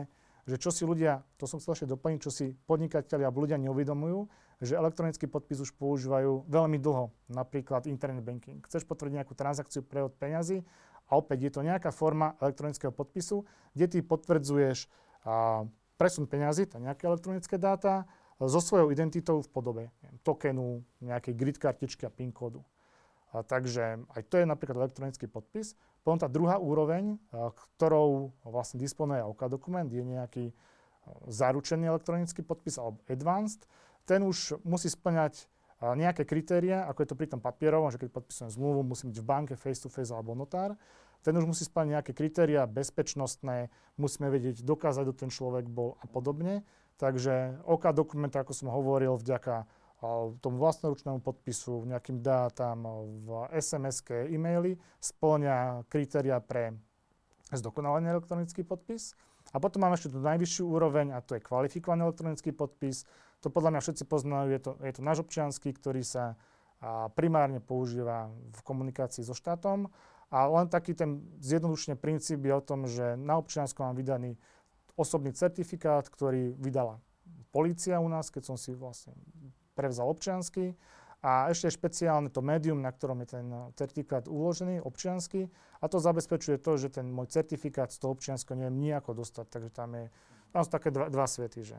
že 0.50 0.58
čo 0.58 0.74
si 0.74 0.82
ľudia, 0.82 1.22
to 1.38 1.46
som 1.46 1.62
chcel 1.62 1.78
ešte 1.78 1.94
doplniť, 1.94 2.20
čo 2.20 2.34
si 2.34 2.58
podnikatelia 2.66 3.30
alebo 3.30 3.46
ľudia 3.46 3.62
neuvedomujú, 3.62 4.26
že 4.62 4.74
elektronický 4.74 5.30
podpis 5.30 5.62
už 5.62 5.74
používajú 5.78 6.50
veľmi 6.50 6.82
dlho, 6.82 7.14
napríklad 7.30 7.86
internet 7.86 8.26
banking. 8.26 8.62
Chceš 8.66 8.90
potvrdiť 8.90 9.22
nejakú 9.22 9.34
transakciu, 9.38 9.86
prehod 9.86 10.18
peňazí 10.18 10.66
a 11.12 11.20
opäť 11.20 11.40
je 11.44 11.52
to 11.52 11.62
nejaká 11.68 11.92
forma 11.92 12.40
elektronického 12.40 12.96
podpisu, 12.96 13.44
kde 13.76 13.86
ty 13.92 14.00
potvrdzuješ 14.00 14.88
a, 15.28 15.68
presun 16.00 16.26
peňazí, 16.26 16.72
to 16.72 16.80
nejaké 16.80 17.06
elektronické 17.06 17.60
dáta, 17.60 18.08
so 18.42 18.58
svojou 18.58 18.90
identitou 18.90 19.38
v 19.44 19.50
podobe 19.54 19.84
neviem, 20.02 20.18
tokenu, 20.26 20.82
nejakej 21.04 21.34
grid 21.38 21.58
kartičky 21.62 22.08
a 22.08 22.12
PIN 22.12 22.34
kódu. 22.34 22.66
A 23.36 23.46
takže 23.46 24.02
aj 24.18 24.22
to 24.28 24.42
je 24.42 24.50
napríklad 24.50 24.82
elektronický 24.82 25.30
podpis. 25.30 25.78
Potom 26.02 26.18
tá 26.18 26.26
druhá 26.26 26.58
úroveň, 26.58 27.22
a, 27.30 27.54
ktorou 27.54 28.34
vlastne 28.48 28.82
disponuje 28.82 29.22
OK 29.22 29.46
dokument, 29.46 29.86
je 29.86 30.02
nejaký 30.02 30.46
zaručený 31.28 31.90
elektronický 31.90 32.46
podpis 32.46 32.78
alebo 32.78 33.02
advanced. 33.10 33.66
Ten 34.06 34.26
už 34.26 34.62
musí 34.66 34.90
splňať 34.90 35.46
nejaké 35.82 36.24
kritéria, 36.30 36.86
ako 36.86 37.02
je 37.02 37.10
to 37.10 37.18
pri 37.18 37.28
tom 37.28 37.42
papierovom, 37.42 37.90
že 37.90 37.98
keď 37.98 38.14
podpisujem 38.14 38.54
zmluvu, 38.54 38.86
musím 38.86 39.10
byť 39.10 39.20
v 39.20 39.26
banke 39.26 39.54
face 39.58 39.82
to 39.82 39.90
face 39.90 40.14
alebo 40.14 40.38
notár 40.38 40.78
ten 41.22 41.38
už 41.38 41.46
musí 41.46 41.64
splniť 41.66 41.92
nejaké 42.02 42.12
kritéria 42.18 42.66
bezpečnostné, 42.66 43.70
musíme 44.02 44.28
vedieť, 44.34 44.66
dokázať, 44.66 45.06
kto 45.06 45.16
ten 45.26 45.32
človek 45.32 45.70
bol 45.70 45.98
a 46.02 46.06
podobne. 46.10 46.66
Takže 46.98 47.62
OK 47.66 47.90
dokument, 47.94 48.34
ako 48.34 48.54
som 48.54 48.74
hovoril, 48.74 49.18
vďaka 49.18 49.66
tomu 50.42 50.58
vlastnoručnému 50.58 51.22
podpisu, 51.22 51.86
nejakým 51.86 52.26
dátam 52.26 52.82
v 53.22 53.30
SMS-ke, 53.54 54.34
e-maily, 54.34 54.82
splňa 54.98 55.86
kritéria 55.94 56.42
pre 56.42 56.74
zdokonalený 57.54 58.10
elektronický 58.10 58.66
podpis. 58.66 59.14
A 59.54 59.62
potom 59.62 59.86
máme 59.86 59.94
ešte 59.94 60.10
tú 60.10 60.18
najvyššiu 60.22 60.64
úroveň 60.66 61.14
a 61.14 61.22
to 61.22 61.38
je 61.38 61.46
kvalifikovaný 61.46 62.10
elektronický 62.10 62.50
podpis. 62.50 63.06
To 63.42 63.50
podľa 63.50 63.78
mňa 63.78 63.82
všetci 63.82 64.04
poznajú, 64.06 64.48
je 64.54 64.62
to, 64.62 64.72
je 64.86 64.94
to 64.94 65.02
náš 65.02 65.26
občiansky, 65.26 65.74
ktorý 65.74 66.06
sa 66.06 66.38
primárne 67.14 67.62
používa 67.62 68.30
v 68.30 68.60
komunikácii 68.66 69.22
so 69.22 69.38
štátom 69.38 69.90
a 70.34 70.50
len 70.50 70.66
taký 70.72 70.98
ten 70.98 71.22
zjednodušený 71.44 72.00
princíp 72.00 72.42
je 72.42 72.54
o 72.56 72.64
tom, 72.64 72.90
že 72.90 73.20
na 73.20 73.38
občianskom 73.38 73.86
mám 73.86 73.98
vydaný 73.98 74.40
osobný 74.98 75.36
certifikát, 75.36 76.08
ktorý 76.10 76.58
vydala 76.58 76.98
polícia 77.52 78.00
u 78.00 78.08
nás, 78.08 78.32
keď 78.32 78.54
som 78.54 78.58
si 78.58 78.72
vlastne 78.74 79.14
prevzal 79.76 80.08
občiansky. 80.08 80.74
A 81.22 81.54
ešte 81.54 81.70
špeciálne 81.70 82.34
to 82.34 82.42
médium, 82.42 82.82
na 82.82 82.90
ktorom 82.90 83.22
je 83.22 83.38
ten 83.38 83.46
certifikát 83.78 84.26
uložený, 84.26 84.82
občiansky. 84.82 85.54
A 85.78 85.86
to 85.86 86.02
zabezpečuje 86.02 86.58
to, 86.58 86.82
že 86.82 86.98
ten 86.98 87.06
môj 87.14 87.30
certifikát 87.30 87.94
z 87.94 88.02
toho 88.02 88.18
občianského 88.18 88.58
neviem 88.58 88.82
nejako 88.82 89.22
dostať. 89.22 89.46
Takže 89.54 89.70
tam, 89.70 89.90
je, 90.02 90.06
tam 90.50 90.62
sú 90.66 90.70
také 90.74 90.90
dva, 90.90 91.14
dva 91.14 91.30
svety, 91.30 91.62
že 91.62 91.78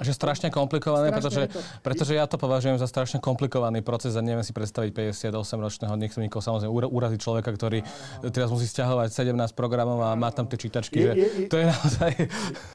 Že 0.00 0.12
strašne 0.16 0.48
komplikované, 0.48 1.12
strašne 1.12 1.20
pretože, 1.20 1.42
to... 1.52 1.60
pretože 1.84 2.12
ja 2.16 2.24
to 2.24 2.40
považujem 2.40 2.80
za 2.80 2.88
strašne 2.88 3.20
komplikovaný 3.20 3.84
proces 3.84 4.16
a 4.16 4.24
neviem 4.24 4.40
si 4.40 4.56
predstaviť 4.56 4.96
58-ročného, 4.96 5.92
nechcem 6.00 6.24
nikoho 6.24 6.40
samozrejme 6.40 6.72
uraziť 6.72 7.20
človeka, 7.20 7.52
ktorý 7.52 7.84
teraz 8.32 8.48
musí 8.48 8.64
stiahovať 8.64 9.12
17 9.12 9.36
programov 9.52 10.00
a 10.00 10.16
má 10.16 10.32
tam 10.32 10.48
tie 10.48 10.56
čítačky. 10.56 10.96
Je, 10.96 11.04
že 11.04 11.14
je, 11.14 11.48
to 11.52 11.56
je 11.60 11.66
naozaj... 11.68 12.10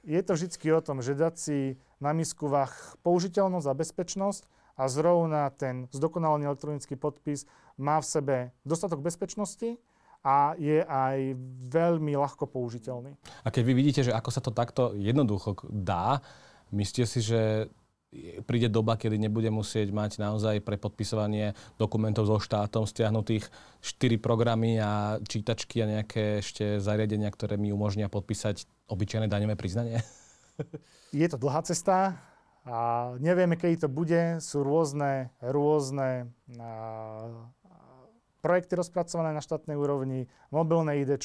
Je 0.05 0.21
to 0.21 0.31
vždy 0.37 0.67
o 0.71 0.81
tom, 0.85 1.01
že 1.01 1.17
dať 1.17 1.35
si 1.35 1.57
na 1.97 2.13
misku 2.13 2.45
vách 2.45 2.95
použiteľnosť 3.01 3.67
a 3.67 3.73
bezpečnosť 3.73 4.41
a 4.77 4.85
zrovna 4.85 5.49
ten 5.49 5.89
zdokonalený 5.89 6.45
elektronický 6.45 6.93
podpis 6.99 7.49
má 7.81 7.97
v 7.99 8.05
sebe 8.05 8.35
dostatok 8.67 9.01
bezpečnosti, 9.01 9.81
a 10.25 10.57
je 10.57 10.81
aj 10.81 11.37
veľmi 11.69 12.17
ľahko 12.17 12.49
použiteľný. 12.49 13.13
A 13.45 13.53
keď 13.53 13.61
vy 13.61 13.73
vidíte, 13.77 14.01
že 14.01 14.09
ako 14.09 14.29
sa 14.33 14.41
to 14.41 14.49
takto 14.49 14.97
jednoducho 14.97 15.53
dá, 15.69 16.17
myslíte 16.71 17.05
si, 17.09 17.19
že 17.21 17.69
príde 18.47 18.71
doba, 18.71 18.95
kedy 18.95 19.19
nebude 19.19 19.51
musieť 19.51 19.91
mať 19.91 20.23
naozaj 20.23 20.63
pre 20.63 20.79
podpisovanie 20.79 21.51
dokumentov 21.75 22.27
so 22.27 22.37
štátom 22.39 22.87
stiahnutých 22.87 23.47
4 23.83 24.15
programy 24.23 24.79
a 24.79 25.19
čítačky 25.19 25.83
a 25.83 25.99
nejaké 25.99 26.39
ešte 26.39 26.79
zariadenia, 26.79 27.27
ktoré 27.27 27.59
mi 27.59 27.75
umožnia 27.75 28.07
podpísať 28.07 28.63
obyčajné 28.87 29.27
daňové 29.27 29.59
priznanie? 29.59 29.99
Je 31.11 31.27
to 31.27 31.35
dlhá 31.39 31.63
cesta 31.67 32.15
a 32.65 33.11
nevieme, 33.21 33.59
kedy 33.59 33.85
to 33.85 33.89
bude. 33.91 34.41
Sú 34.41 34.65
rôzne, 34.65 35.29
rôzne 35.43 36.31
projekty 38.41 38.77
rozpracované 38.77 39.33
na 39.33 39.41
štátnej 39.41 39.77
úrovni, 39.77 40.29
mobilné 40.49 41.01
ID, 41.01 41.17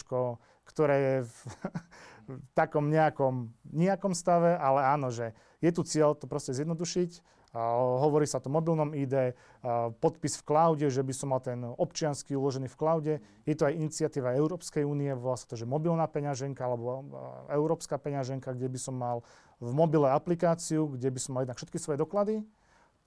ktoré 0.64 0.96
je 0.96 1.16
v, 1.28 1.34
v 2.38 2.50
takom 2.54 2.86
nejakom, 2.86 3.50
nejakom 3.74 4.14
stave, 4.14 4.54
ale 4.54 4.86
áno, 4.86 5.10
že 5.10 5.34
je 5.58 5.70
tu 5.74 5.82
cieľ 5.82 6.14
to 6.14 6.30
proste 6.30 6.54
zjednodušiť. 6.54 7.42
Hovorí 7.50 8.30
sa 8.30 8.38
o 8.38 8.46
mobilnom 8.46 8.94
ID, 8.94 9.34
podpis 9.98 10.38
v 10.38 10.46
cloude, 10.46 10.86
že 10.86 11.02
by 11.02 11.10
som 11.10 11.34
mal 11.34 11.42
ten 11.42 11.58
občiansky 11.66 12.38
uložený 12.38 12.70
v 12.70 12.78
cloude. 12.78 13.12
Je 13.42 13.58
to 13.58 13.66
aj 13.66 13.74
iniciatíva 13.74 14.38
Európskej 14.38 14.86
únie, 14.86 15.10
volá 15.18 15.34
sa 15.34 15.50
to, 15.50 15.58
že 15.58 15.66
mobilná 15.66 16.06
peňaženka 16.06 16.62
alebo 16.62 17.10
európska 17.50 17.98
peňaženka, 17.98 18.54
kde 18.54 18.70
by 18.70 18.78
som 18.78 18.94
mal 18.94 19.26
v 19.58 19.70
mobile 19.74 20.06
aplikáciu, 20.06 20.94
kde 20.94 21.10
by 21.10 21.18
som 21.18 21.34
mal 21.34 21.42
jednak 21.42 21.58
všetky 21.58 21.78
svoje 21.82 21.98
doklady, 21.98 22.46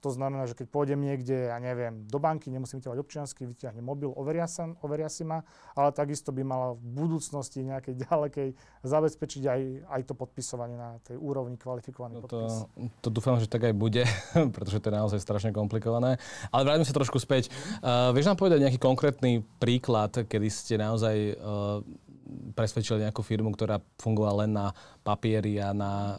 to 0.04 0.12
znamená, 0.12 0.44
že 0.44 0.52
keď 0.52 0.68
pôjdem 0.68 1.00
niekde, 1.00 1.48
ja 1.48 1.56
neviem, 1.56 2.04
do 2.04 2.20
banky, 2.20 2.52
nemusím 2.52 2.84
vyťahovať 2.84 3.00
občiansky, 3.00 3.48
vyťahne 3.48 3.80
mobil, 3.80 4.12
overia, 4.12 4.44
sa, 4.44 4.68
overia 4.84 5.08
si 5.08 5.24
ma, 5.24 5.40
ale 5.72 5.96
takisto 5.96 6.28
by 6.28 6.44
mala 6.44 6.76
v 6.76 6.84
budúcnosti 6.92 7.64
nejakej 7.64 7.94
ďalekej 8.04 8.48
zabezpečiť 8.84 9.42
aj, 9.48 9.60
aj 9.88 10.02
to 10.04 10.12
podpisovanie 10.12 10.76
na 10.76 11.00
tej 11.00 11.16
úrovni 11.16 11.56
kvalifikovaný 11.56 12.20
no 12.20 12.28
to, 12.28 12.36
podpis. 12.36 12.56
To 13.00 13.08
dúfam, 13.08 13.40
že 13.40 13.48
tak 13.48 13.64
aj 13.64 13.72
bude, 13.72 14.04
pretože 14.54 14.84
to 14.84 14.92
je 14.92 14.94
naozaj 14.94 15.20
strašne 15.24 15.56
komplikované. 15.56 16.20
Ale 16.52 16.68
vráťme 16.68 16.84
sa 16.84 16.92
trošku 16.92 17.16
späť. 17.16 17.48
Uh, 17.80 18.12
vieš 18.12 18.28
nám 18.28 18.36
povedať 18.36 18.60
nejaký 18.60 18.76
konkrétny 18.76 19.40
príklad, 19.56 20.12
kedy 20.28 20.52
ste 20.52 20.76
naozaj 20.76 21.40
uh, 21.40 21.80
presvedčili 22.56 23.04
nejakú 23.04 23.20
firmu, 23.20 23.52
ktorá 23.52 23.80
fungovala 24.00 24.46
len 24.46 24.52
na 24.56 24.72
papieri 25.04 25.60
a 25.60 25.76
na 25.76 25.92
uh, 25.92 26.14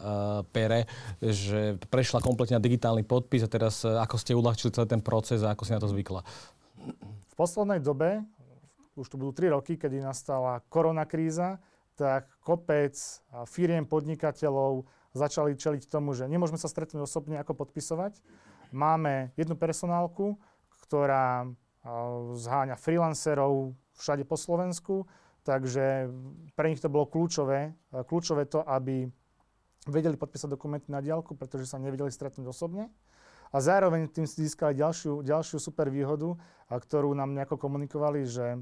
pere, 0.46 0.86
že 1.18 1.76
prešla 1.90 2.22
kompletne 2.22 2.56
na 2.58 2.62
digitálny 2.62 3.02
podpis 3.02 3.42
a 3.42 3.50
teraz 3.50 3.82
uh, 3.82 3.98
ako 4.02 4.16
ste 4.16 4.38
uľahčili 4.38 4.70
celý 4.70 4.86
ten 4.86 5.02
proces 5.02 5.42
a 5.42 5.52
ako 5.52 5.62
si 5.66 5.74
na 5.74 5.82
to 5.82 5.90
zvykla? 5.90 6.22
V 7.26 7.34
poslednej 7.34 7.82
dobe, 7.82 8.22
už 8.94 9.06
to 9.10 9.18
budú 9.18 9.34
3 9.34 9.56
roky, 9.58 9.74
kedy 9.74 10.00
nastala 10.00 10.62
koronakríza, 10.70 11.58
tak 11.96 12.28
kopec 12.44 12.92
firiem 13.48 13.88
podnikateľov 13.88 14.84
začali 15.16 15.56
čeliť 15.56 15.88
tomu, 15.88 16.12
že 16.12 16.28
nemôžeme 16.28 16.60
sa 16.60 16.68
stretnúť 16.68 17.08
osobne, 17.08 17.40
ako 17.40 17.56
podpisovať. 17.56 18.20
Máme 18.68 19.32
jednu 19.40 19.56
personálku, 19.56 20.36
ktorá 20.84 21.48
zháňa 22.36 22.76
freelancerov 22.76 23.72
všade 23.96 24.28
po 24.28 24.36
Slovensku 24.36 25.08
Takže 25.46 26.10
pre 26.58 26.66
nich 26.74 26.82
to 26.82 26.90
bolo 26.90 27.06
kľúčové, 27.06 27.70
kľúčové 27.94 28.50
to, 28.50 28.66
aby 28.66 29.06
vedeli 29.86 30.18
podpísať 30.18 30.50
dokumenty 30.50 30.90
na 30.90 30.98
diálku, 30.98 31.38
pretože 31.38 31.70
sa 31.70 31.78
nevedeli 31.78 32.10
stretnúť 32.10 32.50
osobne. 32.50 32.90
A 33.54 33.62
zároveň 33.62 34.10
tým 34.10 34.26
si 34.26 34.42
získali 34.42 34.74
ďalšiu, 34.74 35.22
ďalšiu 35.22 35.62
super 35.62 35.86
výhodu, 35.86 36.34
ktorú 36.66 37.14
nám 37.14 37.30
nejako 37.30 37.62
komunikovali, 37.62 38.26
že 38.26 38.58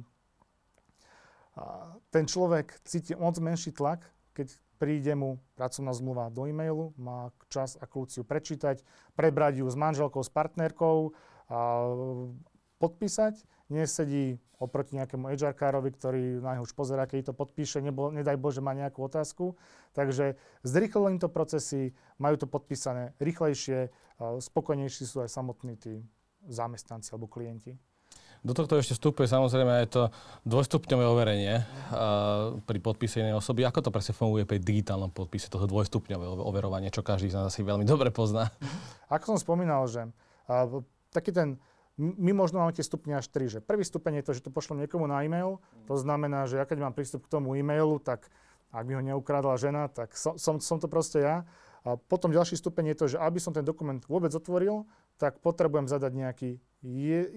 ten 2.12 2.28
človek 2.28 2.76
cíti 2.84 3.16
moc 3.16 3.40
menší 3.40 3.72
tlak, 3.72 4.04
keď 4.36 4.52
príde 4.76 5.16
mu 5.16 5.40
pracovná 5.56 5.96
zmluva 5.96 6.28
do 6.28 6.44
e-mailu, 6.44 6.92
má 7.00 7.32
čas 7.48 7.80
a 7.80 7.88
kľúč 7.88 8.20
prečítať, 8.28 8.84
prebrať 9.16 9.64
ju 9.64 9.66
s 9.72 9.76
manželkou, 9.78 10.20
s 10.20 10.28
partnerkou, 10.28 11.16
a 11.48 11.56
podpísať, 12.84 13.40
nesedí 13.72 14.36
oproti 14.60 14.96
nejakému 14.96 15.28
hr 15.28 15.52
ktorý 15.92 16.40
na 16.40 16.56
neho 16.56 16.64
už 16.64 16.72
pozerá, 16.72 17.04
keď 17.04 17.32
to 17.32 17.34
podpíše, 17.36 17.84
nebo, 17.84 18.08
nedaj 18.08 18.40
Bože, 18.40 18.64
má 18.64 18.72
nejakú 18.72 19.04
otázku. 19.04 19.56
Takže 19.92 20.40
zrýchlili 20.64 21.20
to 21.20 21.28
procesy, 21.28 21.92
majú 22.16 22.40
to 22.40 22.46
podpísané 22.48 23.12
rýchlejšie, 23.20 23.92
spokojnejší 24.20 25.04
sú 25.04 25.20
aj 25.20 25.30
samotní 25.30 25.74
tí 25.76 26.00
zamestnanci 26.48 27.12
alebo 27.12 27.28
klienti. 27.28 27.76
Do 28.44 28.52
tohto 28.52 28.76
ešte 28.76 28.92
vstupuje 28.92 29.24
samozrejme 29.24 29.72
aj 29.72 29.86
to 29.88 30.02
dvojstupňové 30.44 31.04
overenie 31.08 31.64
uh, 31.64 32.60
pri 32.68 32.76
podpise 32.76 33.24
inej 33.24 33.40
osoby. 33.40 33.64
Ako 33.64 33.80
to 33.80 33.88
presne 33.88 34.12
funguje 34.12 34.44
pri 34.44 34.60
digitálnom 34.60 35.08
podpise, 35.08 35.48
toho 35.48 35.64
dvojstupňové 35.64 36.44
overovanie, 36.44 36.92
čo 36.92 37.00
každý 37.00 37.32
z 37.32 37.40
nás 37.40 37.48
asi 37.48 37.64
veľmi 37.64 37.88
dobre 37.88 38.12
pozná? 38.12 38.52
Ako 39.08 39.32
som 39.32 39.38
spomínal, 39.40 39.88
že 39.88 40.12
uh, 40.52 40.84
taký 41.08 41.32
ten 41.32 41.56
my 41.94 42.32
možno 42.34 42.58
máme 42.58 42.74
tie 42.74 42.82
stupne 42.82 43.14
až 43.14 43.30
tri. 43.30 43.46
Že 43.46 43.62
prvý 43.62 43.86
stupeň 43.86 44.20
je 44.20 44.26
to, 44.26 44.32
že 44.34 44.42
to 44.42 44.50
pošlem 44.50 44.82
niekomu 44.82 45.06
na 45.06 45.22
e-mail. 45.22 45.62
To 45.86 45.94
znamená, 45.94 46.46
že 46.50 46.58
ja 46.58 46.66
keď 46.66 46.90
mám 46.90 46.94
prístup 46.94 47.26
k 47.26 47.38
tomu 47.38 47.54
e-mailu, 47.54 48.02
tak 48.02 48.26
ak 48.74 48.84
mi 48.90 48.98
ho 48.98 49.02
neukradla 49.02 49.54
žena, 49.54 49.86
tak 49.86 50.18
som, 50.18 50.34
som, 50.34 50.58
som 50.58 50.82
to 50.82 50.90
proste 50.90 51.22
ja. 51.22 51.46
A 51.86 51.94
potom 51.94 52.34
ďalší 52.34 52.58
stupeň 52.58 52.90
je 52.90 52.96
to, 52.96 53.06
že 53.14 53.18
aby 53.22 53.38
som 53.38 53.54
ten 53.54 53.62
dokument 53.62 54.02
vôbec 54.08 54.34
otvoril, 54.34 54.88
tak 55.20 55.38
potrebujem 55.38 55.86
zadať 55.86 56.12
nejaký 56.16 56.50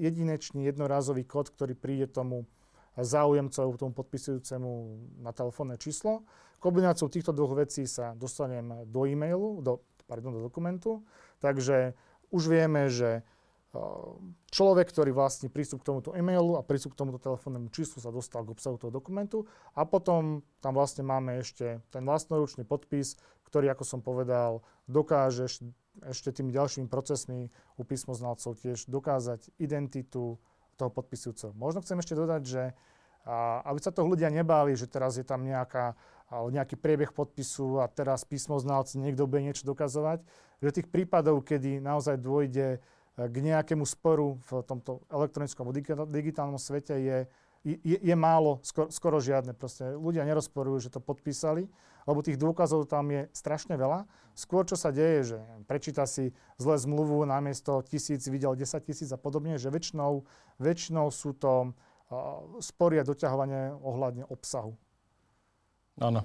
jedinečný, 0.01 0.65
jednorázový 0.65 1.27
kód, 1.27 1.53
ktorý 1.53 1.77
príde 1.77 2.09
tomu 2.09 2.49
záujemcovi, 2.97 3.77
tomu 3.77 3.93
podpisujúcemu 3.93 4.71
na 5.21 5.29
telefónne 5.29 5.77
číslo. 5.77 6.25
Kombináciou 6.57 7.13
týchto 7.13 7.29
dvoch 7.29 7.53
vecí 7.53 7.85
sa 7.85 8.17
dostanem 8.17 8.89
do 8.89 9.05
e-mailu, 9.05 9.61
do, 9.61 9.85
pardon, 10.09 10.33
do 10.33 10.41
dokumentu. 10.41 11.05
Takže 11.37 11.93
už 12.33 12.43
vieme, 12.49 12.89
že 12.89 13.21
človek, 14.51 14.87
ktorý 14.89 15.11
vlastní 15.11 15.51
prístup 15.51 15.83
k 15.83 15.93
tomuto 15.93 16.15
e-mailu 16.15 16.55
a 16.55 16.65
prístup 16.65 16.95
k 16.95 16.99
tomuto 17.03 17.19
telefónnemu 17.19 17.69
číslu 17.73 17.99
sa 17.99 18.13
dostal 18.13 18.47
k 18.47 18.53
obsahu 18.53 18.79
toho 18.79 18.91
dokumentu 18.91 19.43
a 19.75 19.83
potom 19.83 20.45
tam 20.63 20.73
vlastne 20.77 21.03
máme 21.03 21.41
ešte 21.41 21.81
ten 21.91 22.03
vlastnoručný 22.05 22.63
podpis, 22.63 23.19
ktorý, 23.47 23.71
ako 23.71 23.83
som 23.83 23.99
povedal, 24.03 24.63
dokáže 24.87 25.47
ešte 26.05 26.29
tými 26.29 26.53
ďalšími 26.53 26.87
procesmi 26.91 27.49
u 27.79 27.83
písmoznalcov 27.83 28.59
tiež 28.59 28.85
dokázať 28.91 29.49
identitu 29.57 30.37
toho 30.77 30.91
podpisujúceho. 30.93 31.57
Možno 31.57 31.81
chcem 31.81 31.97
ešte 31.97 32.13
dodať, 32.13 32.41
že 32.45 32.63
aby 33.67 33.79
sa 33.83 33.91
toho 33.91 34.07
ľudia 34.07 34.31
nebáli, 34.31 34.71
že 34.79 34.87
teraz 34.87 35.19
je 35.19 35.25
tam 35.27 35.43
nejaká, 35.43 35.99
nejaký 36.31 36.79
priebeh 36.79 37.11
podpisu 37.11 37.83
a 37.83 37.91
teraz 37.91 38.23
písmoznalci 38.23 39.03
niekto 39.03 39.27
bude 39.27 39.43
niečo 39.43 39.67
dokazovať, 39.67 40.23
že 40.63 40.75
tých 40.79 40.87
prípadov, 40.87 41.43
kedy 41.43 41.83
naozaj 41.83 42.23
dôjde 42.23 42.79
k 43.17 43.35
nejakému 43.41 43.81
sporu 43.81 44.37
v 44.45 44.61
tomto 44.61 45.01
elektronickom 45.09 45.73
digitálnom 46.05 46.61
svete 46.61 46.93
je, 47.01 47.17
je, 47.65 47.97
je 47.97 48.15
málo, 48.15 48.61
skoro, 48.61 48.93
skoro 48.93 49.17
žiadne. 49.17 49.57
Proste 49.57 49.97
ľudia 49.97 50.21
nerozporujú, 50.21 50.85
že 50.85 50.93
to 50.93 51.01
podpísali, 51.01 51.65
lebo 52.05 52.21
tých 52.21 52.37
dôkazov 52.37 52.85
tam 52.85 53.09
je 53.09 53.25
strašne 53.33 53.73
veľa. 53.73 54.05
Skôr 54.37 54.69
čo 54.69 54.77
sa 54.77 54.93
deje, 54.93 55.33
že 55.33 55.39
prečíta 55.65 56.05
si 56.05 56.29
zle 56.61 56.77
zmluvu, 56.77 57.25
namiesto 57.25 57.81
tisíc 57.81 58.21
videl 58.29 58.53
10 58.53 58.85
tisíc 58.85 59.09
a 59.09 59.17
podobne, 59.17 59.57
že 59.57 59.73
väčšinou, 59.73 60.21
väčšinou 60.61 61.09
sú 61.09 61.33
to 61.33 61.73
uh, 61.73 62.45
spory 62.61 63.01
a 63.01 63.07
doťahovanie 63.07 63.81
ohľadne 63.81 64.29
obsahu. 64.29 64.77
Áno. 65.97 66.21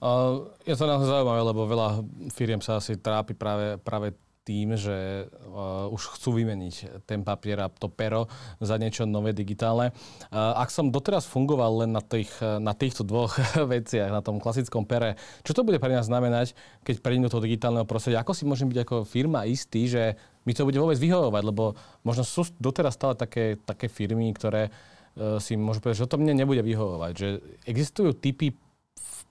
Uh, 0.00 0.52
je 0.68 0.76
to 0.76 0.84
naozaj 0.84 1.08
zaujímavé, 1.08 1.40
lebo 1.40 1.64
veľa 1.64 1.88
firiem 2.36 2.60
sa 2.60 2.76
asi 2.76 3.00
trápi 3.00 3.32
práve, 3.32 3.80
práve 3.80 4.12
tým, 4.42 4.74
že 4.74 5.28
uh, 5.28 5.92
už 5.92 6.16
chcú 6.16 6.40
vymeniť 6.40 7.04
ten 7.04 7.20
papier 7.20 7.60
a 7.60 7.68
to 7.68 7.92
pero 7.92 8.26
za 8.58 8.80
niečo 8.80 9.04
nové 9.04 9.36
digitálne. 9.36 9.92
Uh, 10.32 10.56
ak 10.56 10.72
som 10.72 10.88
doteraz 10.88 11.28
fungoval 11.28 11.84
len 11.84 11.90
na, 11.92 12.00
tých, 12.00 12.32
na 12.40 12.72
týchto 12.72 13.04
dvoch 13.04 13.36
veciach, 13.74 14.08
na 14.08 14.24
tom 14.24 14.40
klasickom 14.40 14.88
pere, 14.88 15.20
čo 15.44 15.52
to 15.52 15.62
bude 15.62 15.78
pre 15.78 15.92
nás 15.92 16.08
znamenať, 16.08 16.56
keď 16.82 17.04
prejdem 17.04 17.28
do 17.28 17.32
toho 17.32 17.44
digitálneho 17.44 17.84
prostredia? 17.84 18.24
Ako 18.24 18.32
si 18.32 18.48
môžem 18.48 18.68
byť 18.72 18.78
ako 18.82 18.96
firma 19.04 19.44
istý, 19.44 19.86
že 19.86 20.16
mi 20.48 20.56
to 20.56 20.64
bude 20.64 20.80
vôbec 20.80 20.96
vyhovovať? 20.96 21.42
Lebo 21.44 21.76
možno 22.00 22.24
sú 22.24 22.48
doteraz 22.56 22.96
stále 22.96 23.14
také, 23.14 23.60
také 23.60 23.92
firmy, 23.92 24.32
ktoré 24.32 24.72
uh, 24.72 25.36
si 25.36 25.54
môžu 25.54 25.84
povedať, 25.84 26.04
že 26.04 26.10
to 26.10 26.20
mne 26.20 26.32
nebude 26.32 26.64
vyhovovať. 26.64 27.12
Že 27.12 27.28
existujú 27.68 28.16
typy 28.16 28.56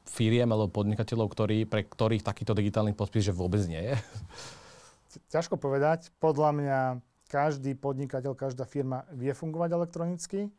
firiem 0.09 0.49
alebo 0.49 0.73
podnikateľov, 0.73 1.29
ktorí, 1.29 1.57
pre 1.69 1.85
ktorých 1.85 2.25
takýto 2.25 2.57
digitálny 2.57 2.97
podpis 2.97 3.29
že 3.29 3.33
vôbec 3.33 3.61
nie 3.69 3.93
je? 3.93 3.95
Ťažko 5.09 5.57
povedať. 5.57 6.13
Podľa 6.21 6.49
mňa 6.53 6.79
každý 7.29 7.73
podnikateľ, 7.73 8.37
každá 8.37 8.65
firma 8.69 9.09
vie 9.13 9.33
fungovať 9.33 9.69
elektronicky. 9.73 10.53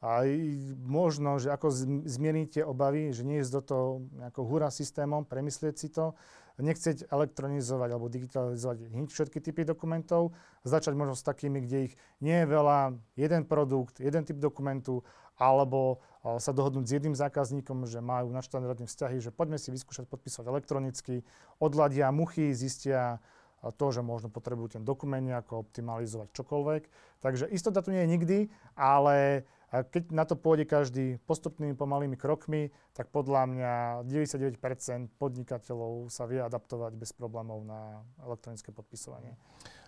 A 0.00 0.24
možno, 0.80 1.36
že 1.36 1.52
ako 1.52 1.68
zmierite 2.08 2.64
obavy, 2.64 3.12
že 3.12 3.20
nie 3.20 3.44
je 3.44 3.52
do 3.52 3.60
toho 3.60 3.86
nejakou 4.16 4.48
hura 4.48 4.72
systémom, 4.72 5.28
premyslieť 5.28 5.76
si 5.76 5.92
to, 5.92 6.16
nechceť 6.56 7.04
elektronizovať 7.12 7.88
alebo 7.92 8.08
digitalizovať 8.08 8.88
všetky 8.88 9.44
typy 9.44 9.68
dokumentov, 9.68 10.32
začať 10.64 10.96
možno 10.96 11.12
s 11.12 11.24
takými, 11.24 11.60
kde 11.64 11.92
ich 11.92 11.94
nie 12.24 12.32
je 12.32 12.46
veľa, 12.48 12.96
jeden 13.16 13.44
produkt, 13.44 14.00
jeden 14.00 14.24
typ 14.24 14.40
dokumentu, 14.40 15.04
alebo 15.36 16.00
sa 16.40 16.52
dohodnúť 16.52 16.84
s 16.84 16.96
jedným 16.96 17.16
zákazníkom, 17.16 17.84
že 17.84 18.00
majú 18.00 18.32
naštandardné 18.32 18.88
vzťahy, 18.88 19.20
že 19.20 19.32
poďme 19.32 19.60
si 19.60 19.68
vyskúšať 19.68 20.08
podpísať 20.08 20.44
elektronicky, 20.48 21.24
odladia 21.60 22.08
muchy, 22.08 22.56
zistia 22.56 23.20
to, 23.68 23.86
že 23.92 24.00
možno 24.00 24.32
potrebujú 24.32 24.80
ten 24.80 24.82
dokument 24.88 25.20
nejako 25.20 25.68
optimalizovať 25.68 26.32
čokoľvek. 26.32 26.82
Takže 27.20 27.52
istota 27.52 27.84
tu 27.84 27.92
nie 27.92 28.00
je 28.00 28.12
nikdy, 28.16 28.38
ale 28.72 29.44
a 29.70 29.86
keď 29.86 30.10
na 30.10 30.26
to 30.26 30.34
pôjde 30.34 30.66
každý 30.66 31.22
postupnými 31.30 31.78
pomalými 31.78 32.18
krokmi, 32.18 32.74
tak 32.90 33.06
podľa 33.14 33.46
mňa 33.46 33.72
99% 34.02 34.58
podnikateľov 35.14 36.10
sa 36.10 36.26
vie 36.26 36.42
adaptovať 36.42 36.98
bez 36.98 37.14
problémov 37.14 37.62
na 37.62 38.02
elektronické 38.18 38.74
podpisovanie. 38.74 39.38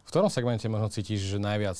V 0.06 0.10
ktorom 0.10 0.30
segmente 0.30 0.70
možno 0.70 0.86
cítiš, 0.86 1.26
že 1.26 1.42
najviac 1.42 1.78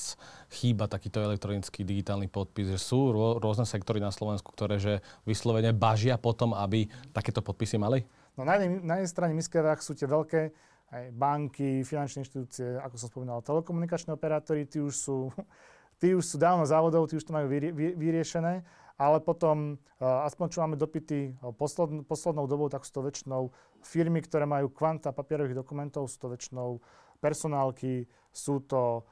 chýba 0.51 0.91
takýto 0.91 1.23
elektronický 1.23 1.87
digitálny 1.87 2.27
podpis? 2.27 2.75
Že 2.75 2.79
sú 2.79 2.99
rô, 3.15 3.39
rôzne 3.39 3.63
sektory 3.63 4.03
na 4.03 4.11
Slovensku, 4.11 4.51
ktoré 4.51 4.83
že 4.83 4.99
vyslovene 5.23 5.71
bažia 5.71 6.19
potom, 6.19 6.51
aby 6.51 6.91
takéto 7.15 7.39
podpisy 7.39 7.79
mali? 7.79 8.03
No 8.35 8.43
na 8.43 8.59
jednej, 8.59 8.83
na 8.83 8.93
jednej 8.99 9.11
strane 9.11 9.33
miskerách 9.35 9.79
sú 9.79 9.95
tie 9.95 10.11
veľké 10.11 10.51
aj 10.93 11.09
banky, 11.17 11.81
finančné 11.81 12.21
inštitúcie, 12.21 12.77
ako 12.77 12.95
som 13.01 13.09
spomínal, 13.09 13.41
telekomunikačné 13.41 14.13
operátory, 14.13 14.69
tí 14.69 14.77
už 14.77 14.93
sú 14.93 15.17
tí 16.03 16.11
už 16.11 16.35
sú 16.35 16.35
dávno 16.35 16.67
závodov, 16.67 17.07
tí 17.07 17.15
už 17.15 17.23
to 17.23 17.31
majú 17.31 17.47
vyrie, 17.47 17.71
vy, 17.71 17.95
vyriešené, 17.95 18.59
ale 18.99 19.17
potom, 19.23 19.79
uh, 20.03 20.27
aspoň 20.27 20.45
čo 20.51 20.59
máme 20.59 20.75
dopity 20.75 21.31
uh, 21.39 21.55
posled, 21.55 22.03
poslednou 22.03 22.43
dobou, 22.43 22.67
tak 22.67 22.83
sú 22.83 22.99
to 22.99 23.07
väčšinou 23.07 23.55
firmy, 23.79 24.19
ktoré 24.19 24.43
majú 24.43 24.67
kvanta 24.67 25.15
papierových 25.15 25.55
dokumentov, 25.55 26.11
sú 26.11 26.27
to 26.27 26.35
väčšinou 26.35 26.83
personálky, 27.23 28.03
sú 28.35 28.59
to 28.67 29.07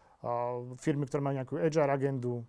firmy, 0.78 1.10
ktoré 1.10 1.22
majú 1.26 1.36
nejakú 1.42 1.56
HR 1.58 1.90
agendu, 1.98 2.46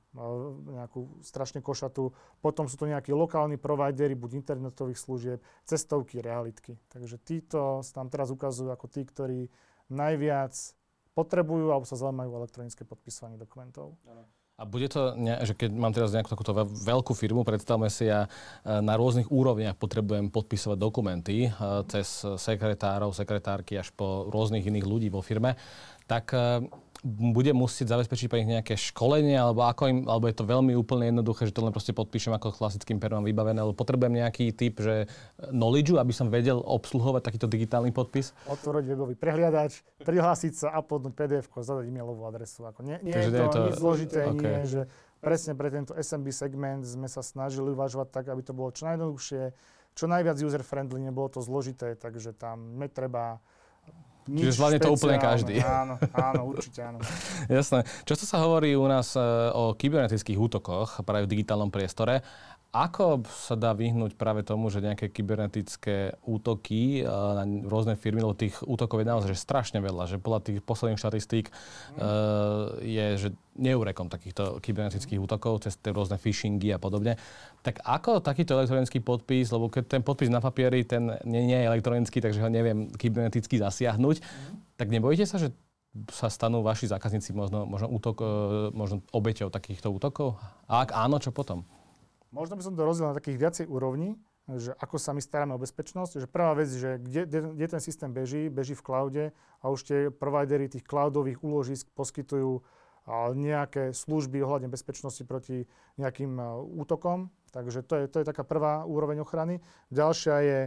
nejakú 0.69 1.09
strašne 1.25 1.65
košatú, 1.65 2.13
potom 2.45 2.69
sú 2.69 2.77
to 2.77 2.85
nejakí 2.85 3.17
lokálni 3.17 3.57
providery, 3.57 4.13
buď 4.13 4.45
internetových 4.45 5.01
služieb, 5.01 5.39
cestovky, 5.65 6.21
realitky. 6.21 6.77
Takže 6.93 7.17
títo 7.25 7.81
sa 7.81 8.05
nám 8.05 8.13
teraz 8.13 8.29
ukazujú 8.29 8.69
ako 8.69 8.87
tí, 8.93 9.09
ktorí 9.09 9.41
najviac 9.89 10.53
potrebujú 11.17 11.73
alebo 11.73 11.89
sa 11.89 11.97
zaujímajú 11.97 12.31
elektronické 12.33 12.85
podpisovanie 12.85 13.41
dokumentov. 13.41 13.97
A 14.61 14.69
bude 14.69 14.87
to, 14.87 15.17
že 15.43 15.57
keď 15.57 15.71
mám 15.73 15.97
teraz 15.97 16.13
nejakú 16.13 16.29
takúto 16.29 16.53
veľkú 16.63 17.17
firmu, 17.17 17.41
predstavme 17.43 17.89
si, 17.89 18.07
ja 18.07 18.29
e, 18.29 18.79
na 18.85 18.95
rôznych 19.01 19.33
úrovniach 19.33 19.81
potrebujem 19.81 20.29
podpisovať 20.29 20.77
dokumenty 20.79 21.49
e, 21.49 21.51
cez 21.89 22.23
sekretárov, 22.23 23.17
sekretárky 23.17 23.81
až 23.81 23.91
po 23.97 24.29
rôznych 24.29 24.63
iných 24.63 24.87
ľudí 24.87 25.09
vo 25.09 25.25
firme, 25.25 25.57
tak 26.05 26.37
e, 26.37 26.69
bude 27.03 27.51
musieť 27.51 27.99
zabezpečiť 27.99 28.31
pre 28.31 28.39
nich 28.41 28.55
nejaké 28.55 28.79
školenie, 28.79 29.35
alebo, 29.35 29.67
ako 29.67 29.91
im, 29.91 29.99
alebo 30.07 30.31
je 30.31 30.39
to 30.39 30.47
veľmi 30.47 30.71
úplne 30.79 31.11
jednoduché, 31.11 31.51
že 31.51 31.55
to 31.55 31.67
len 31.67 31.75
proste 31.75 31.91
podpíšem 31.91 32.31
ako 32.31 32.55
klasickým 32.55 33.03
perom 33.03 33.27
vybavené, 33.27 33.59
alebo 33.59 33.75
potrebujem 33.75 34.23
nejaký 34.23 34.55
typ, 34.55 34.79
že 34.79 35.11
knowledge, 35.51 35.99
aby 35.99 36.15
som 36.15 36.31
vedel 36.31 36.63
obsluhovať 36.63 37.27
takýto 37.27 37.51
digitálny 37.51 37.91
podpis? 37.91 38.31
Otvoriť 38.47 38.85
webový 38.95 39.19
prehliadač, 39.19 39.83
prihlásiť 40.07 40.53
sa, 40.55 40.79
uploadnúť 40.79 41.15
PDF, 41.19 41.51
zadať 41.51 41.91
e-mailovú 41.91 42.23
adresu. 42.23 42.71
Ako 42.71 42.87
nie, 42.87 42.95
nie 43.03 43.19
je 43.19 43.35
to, 43.35 43.51
to 43.51 43.59
nič 43.67 43.77
zložité, 43.83 44.21
okay. 44.31 44.39
nie, 44.39 44.57
že 44.71 44.81
presne 45.19 45.59
pre 45.59 45.75
tento 45.75 45.99
SMB 45.99 46.31
segment 46.31 46.87
sme 46.87 47.11
sa 47.11 47.19
snažili 47.27 47.75
uvažovať 47.75 48.15
tak, 48.15 48.25
aby 48.31 48.47
to 48.47 48.55
bolo 48.55 48.71
čo 48.71 48.87
najjednoduchšie, 48.87 49.43
čo 49.99 50.05
najviac 50.07 50.39
user-friendly, 50.39 51.03
nebolo 51.03 51.29
to 51.35 51.43
zložité, 51.43 51.99
takže 51.99 52.31
tam 52.39 52.79
netreba 52.79 53.43
Čiže 54.23 54.55
zvládne 54.55 54.79
to 54.79 54.95
úplne 54.95 55.19
každý. 55.19 55.59
Áno, 55.59 55.99
áno, 56.15 56.41
určite 56.55 56.79
áno. 56.79 57.03
Jasné. 57.51 57.83
Často 58.07 58.25
sa 58.25 58.39
hovorí 58.39 58.79
u 58.79 58.87
nás 58.87 59.19
e, 59.19 59.23
o 59.51 59.75
kybernetických 59.75 60.39
útokoch 60.39 61.03
práve 61.03 61.27
v 61.27 61.33
digitálnom 61.39 61.75
priestore. 61.75 62.23
Ako 62.73 63.21
sa 63.29 63.53
dá 63.53 63.77
vyhnúť 63.77 64.17
práve 64.17 64.41
tomu, 64.49 64.73
že 64.73 64.81
nejaké 64.81 65.13
kybernetické 65.13 66.17
útoky 66.25 67.05
na 67.05 67.45
rôzne 67.69 68.01
firmy, 68.01 68.25
lebo 68.25 68.33
tých 68.33 68.65
útokov 68.65 69.05
je 69.05 69.13
naozaj 69.13 69.37
strašne 69.37 69.85
veľa, 69.85 70.09
že 70.09 70.17
podľa 70.17 70.41
tých 70.41 70.65
posledných 70.65 70.97
štatistík 70.97 71.53
mm. 71.53 72.01
je, 72.81 73.07
že 73.21 73.29
neurekom 73.61 74.09
takýchto 74.09 74.57
kybernetických 74.65 75.21
útokov 75.21 75.69
cez 75.69 75.77
tie 75.77 75.93
rôzne 75.93 76.17
phishingy 76.17 76.73
a 76.73 76.81
podobne. 76.81 77.21
Tak 77.61 77.85
ako 77.85 78.25
takýto 78.25 78.57
elektronický 78.57 79.05
podpis, 79.05 79.53
lebo 79.53 79.69
keď 79.69 79.93
ten 79.93 80.01
podpis 80.01 80.33
na 80.33 80.41
papieri, 80.41 80.81
ten 80.89 81.13
nie, 81.29 81.45
nie 81.45 81.61
je 81.61 81.69
elektronický, 81.69 82.25
takže 82.25 82.41
ho 82.41 82.49
neviem 82.49 82.89
kyberneticky 82.97 83.61
zasiahnuť, 83.61 84.25
tak 84.81 84.89
nebojíte 84.89 85.29
sa, 85.29 85.37
že 85.37 85.53
sa 86.09 86.33
stanú 86.33 86.65
vaši 86.65 86.89
zákazníci 86.89 87.37
možno, 87.37 87.69
možno, 87.69 87.93
útok, 87.93 88.25
e, 88.25 88.27
možno 88.73 89.05
obeťou 89.13 89.53
takýchto 89.53 89.93
útokov? 89.93 90.41
A 90.65 90.89
ak 90.89 90.97
áno, 90.97 91.21
čo 91.21 91.37
potom? 91.37 91.69
Možno 92.33 92.57
by 92.57 92.63
som 92.65 92.75
to 92.75 92.89
rozdiel 92.89 93.13
na 93.13 93.19
takých 93.19 93.39
viacej 93.39 93.67
úrovní, 93.69 94.17
že 94.49 94.75
ako 94.81 94.97
sa 94.99 95.13
my 95.13 95.21
staráme 95.23 95.55
o 95.55 95.63
bezpečnosť. 95.63 96.25
Že 96.25 96.29
prvá 96.33 96.57
vec, 96.57 96.73
že 96.73 96.99
kde, 96.99 97.53
kde 97.55 97.67
ten 97.69 97.83
systém 97.85 98.11
beží, 98.11 98.49
beží 98.49 98.75
v 98.75 98.83
cloude 98.83 99.25
a 99.61 99.65
už 99.69 99.81
tie 99.85 100.01
providery 100.09 100.67
tých 100.67 100.83
cloudových 100.83 101.45
úložisk 101.45 101.93
poskytujú 101.95 102.65
nejaké 103.35 103.91
služby 103.91 104.47
ohľadne 104.47 104.71
bezpečnosti 104.71 105.27
proti 105.27 105.67
nejakým 105.99 106.39
útokom. 106.79 107.35
Takže 107.51 107.83
to 107.83 107.95
je, 107.99 108.05
to 108.07 108.17
je 108.23 108.27
taká 108.31 108.47
prvá 108.47 108.87
úroveň 108.87 109.27
ochrany. 109.27 109.59
Ďalšia 109.91 110.37
je 110.41 110.61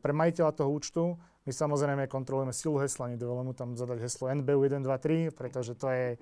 pre 0.00 0.12
majiteľa 0.16 0.52
toho 0.56 0.72
účtu. 0.72 1.02
My 1.44 1.52
samozrejme 1.52 2.08
kontrolujeme 2.08 2.56
silu 2.56 2.80
hesla, 2.80 3.12
mu 3.20 3.52
tam 3.52 3.76
zadať 3.76 4.00
heslo 4.00 4.32
NBU 4.32 4.80
123, 4.80 5.28
pretože 5.36 5.76
to 5.76 5.92
je, 5.92 6.16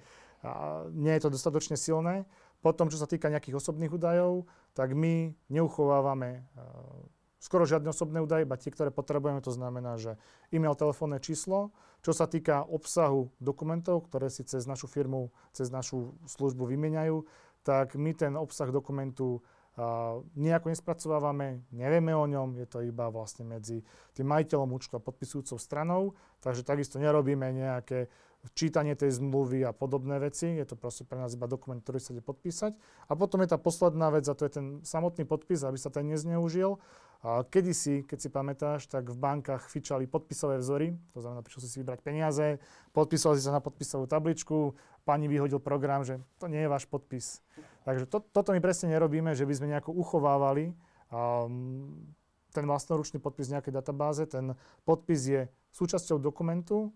nie 0.99 1.15
je 1.15 1.23
to 1.23 1.31
dostatočne 1.31 1.79
silné. 1.79 2.27
Potom, 2.63 2.87
čo 2.87 2.97
sa 2.97 3.11
týka 3.11 3.27
nejakých 3.27 3.59
osobných 3.59 3.91
údajov, 3.91 4.47
tak 4.73 4.95
my 4.95 5.35
neuchovávame 5.51 6.47
uh, 6.55 7.03
skoro 7.43 7.67
žiadne 7.67 7.91
osobné 7.91 8.23
údaje, 8.23 8.47
iba 8.47 8.55
tie, 8.55 8.71
ktoré 8.71 8.95
potrebujeme. 8.95 9.43
To 9.43 9.51
znamená, 9.51 9.99
že 9.99 10.15
e-mail, 10.55 10.79
telefónne 10.79 11.19
číslo. 11.19 11.75
Čo 12.07 12.15
sa 12.15 12.31
týka 12.31 12.63
obsahu 12.63 13.35
dokumentov, 13.43 14.07
ktoré 14.07 14.31
si 14.31 14.47
cez 14.47 14.63
našu 14.71 14.87
firmu, 14.87 15.35
cez 15.51 15.75
našu 15.75 16.15
službu 16.23 16.71
vymieňajú, 16.71 17.27
tak 17.67 17.99
my 17.99 18.15
ten 18.15 18.39
obsah 18.39 18.71
dokumentu 18.71 19.43
uh, 19.75 20.23
nejako 20.39 20.71
nespracovávame, 20.71 21.67
nevieme 21.75 22.15
o 22.15 22.27
ňom, 22.27 22.63
je 22.63 22.67
to 22.67 22.83
iba 22.83 23.11
vlastne 23.11 23.47
medzi 23.47 23.83
tým 24.15 24.27
majiteľom 24.31 24.71
účtu 24.71 24.99
a 24.99 25.03
podpisujúcou 25.03 25.59
stranou, 25.59 26.15
takže 26.43 26.67
takisto 26.67 26.99
nerobíme 26.99 27.55
nejaké 27.55 28.11
čítanie 28.51 28.99
tej 28.99 29.23
zmluvy 29.23 29.63
a 29.63 29.71
podobné 29.71 30.19
veci. 30.19 30.51
Je 30.51 30.67
to 30.67 30.75
proste 30.75 31.07
pre 31.07 31.15
nás 31.15 31.39
iba 31.39 31.47
dokument, 31.47 31.79
ktorý 31.79 32.03
sa 32.03 32.11
ide 32.11 32.25
podpísať. 32.27 32.75
A 33.07 33.15
potom 33.15 33.39
je 33.47 33.55
tá 33.55 33.59
posledná 33.59 34.11
vec, 34.11 34.27
a 34.27 34.35
to 34.35 34.43
je 34.43 34.53
ten 34.59 34.67
samotný 34.83 35.23
podpis, 35.23 35.63
aby 35.63 35.79
sa 35.79 35.95
ten 35.95 36.11
nezneužil. 36.11 36.83
A 37.23 37.47
kedysi, 37.47 38.03
keď 38.03 38.19
si 38.19 38.29
pamätáš, 38.35 38.91
tak 38.91 39.07
v 39.07 39.15
bankách 39.15 39.71
fičali 39.71 40.11
podpisové 40.11 40.59
vzory, 40.59 40.99
to 41.15 41.23
znamená, 41.23 41.47
prišiel 41.47 41.63
si 41.63 41.71
si 41.71 41.79
vybrať 41.79 42.03
peniaze, 42.03 42.59
podpísal 42.91 43.39
si 43.39 43.47
sa 43.47 43.55
na 43.55 43.63
podpisovú 43.63 44.11
tabličku, 44.11 44.75
pani 45.07 45.31
vyhodil 45.31 45.63
program, 45.63 46.03
že 46.03 46.19
to 46.43 46.51
nie 46.51 46.67
je 46.67 46.69
váš 46.69 46.91
podpis. 46.91 47.39
Takže 47.87 48.11
to, 48.11 48.27
toto 48.27 48.51
my 48.51 48.59
presne 48.59 48.91
nerobíme, 48.91 49.39
že 49.39 49.47
by 49.47 49.55
sme 49.55 49.71
nejako 49.71 49.95
uchovávali 49.95 50.75
um, 51.15 52.11
ten 52.51 52.67
vlastnoručný 52.67 53.23
podpis 53.23 53.55
v 53.55 53.55
nejakej 53.55 53.75
databáze. 53.75 54.27
Ten 54.27 54.59
podpis 54.83 55.23
je 55.23 55.47
súčasťou 55.71 56.19
dokumentu, 56.19 56.91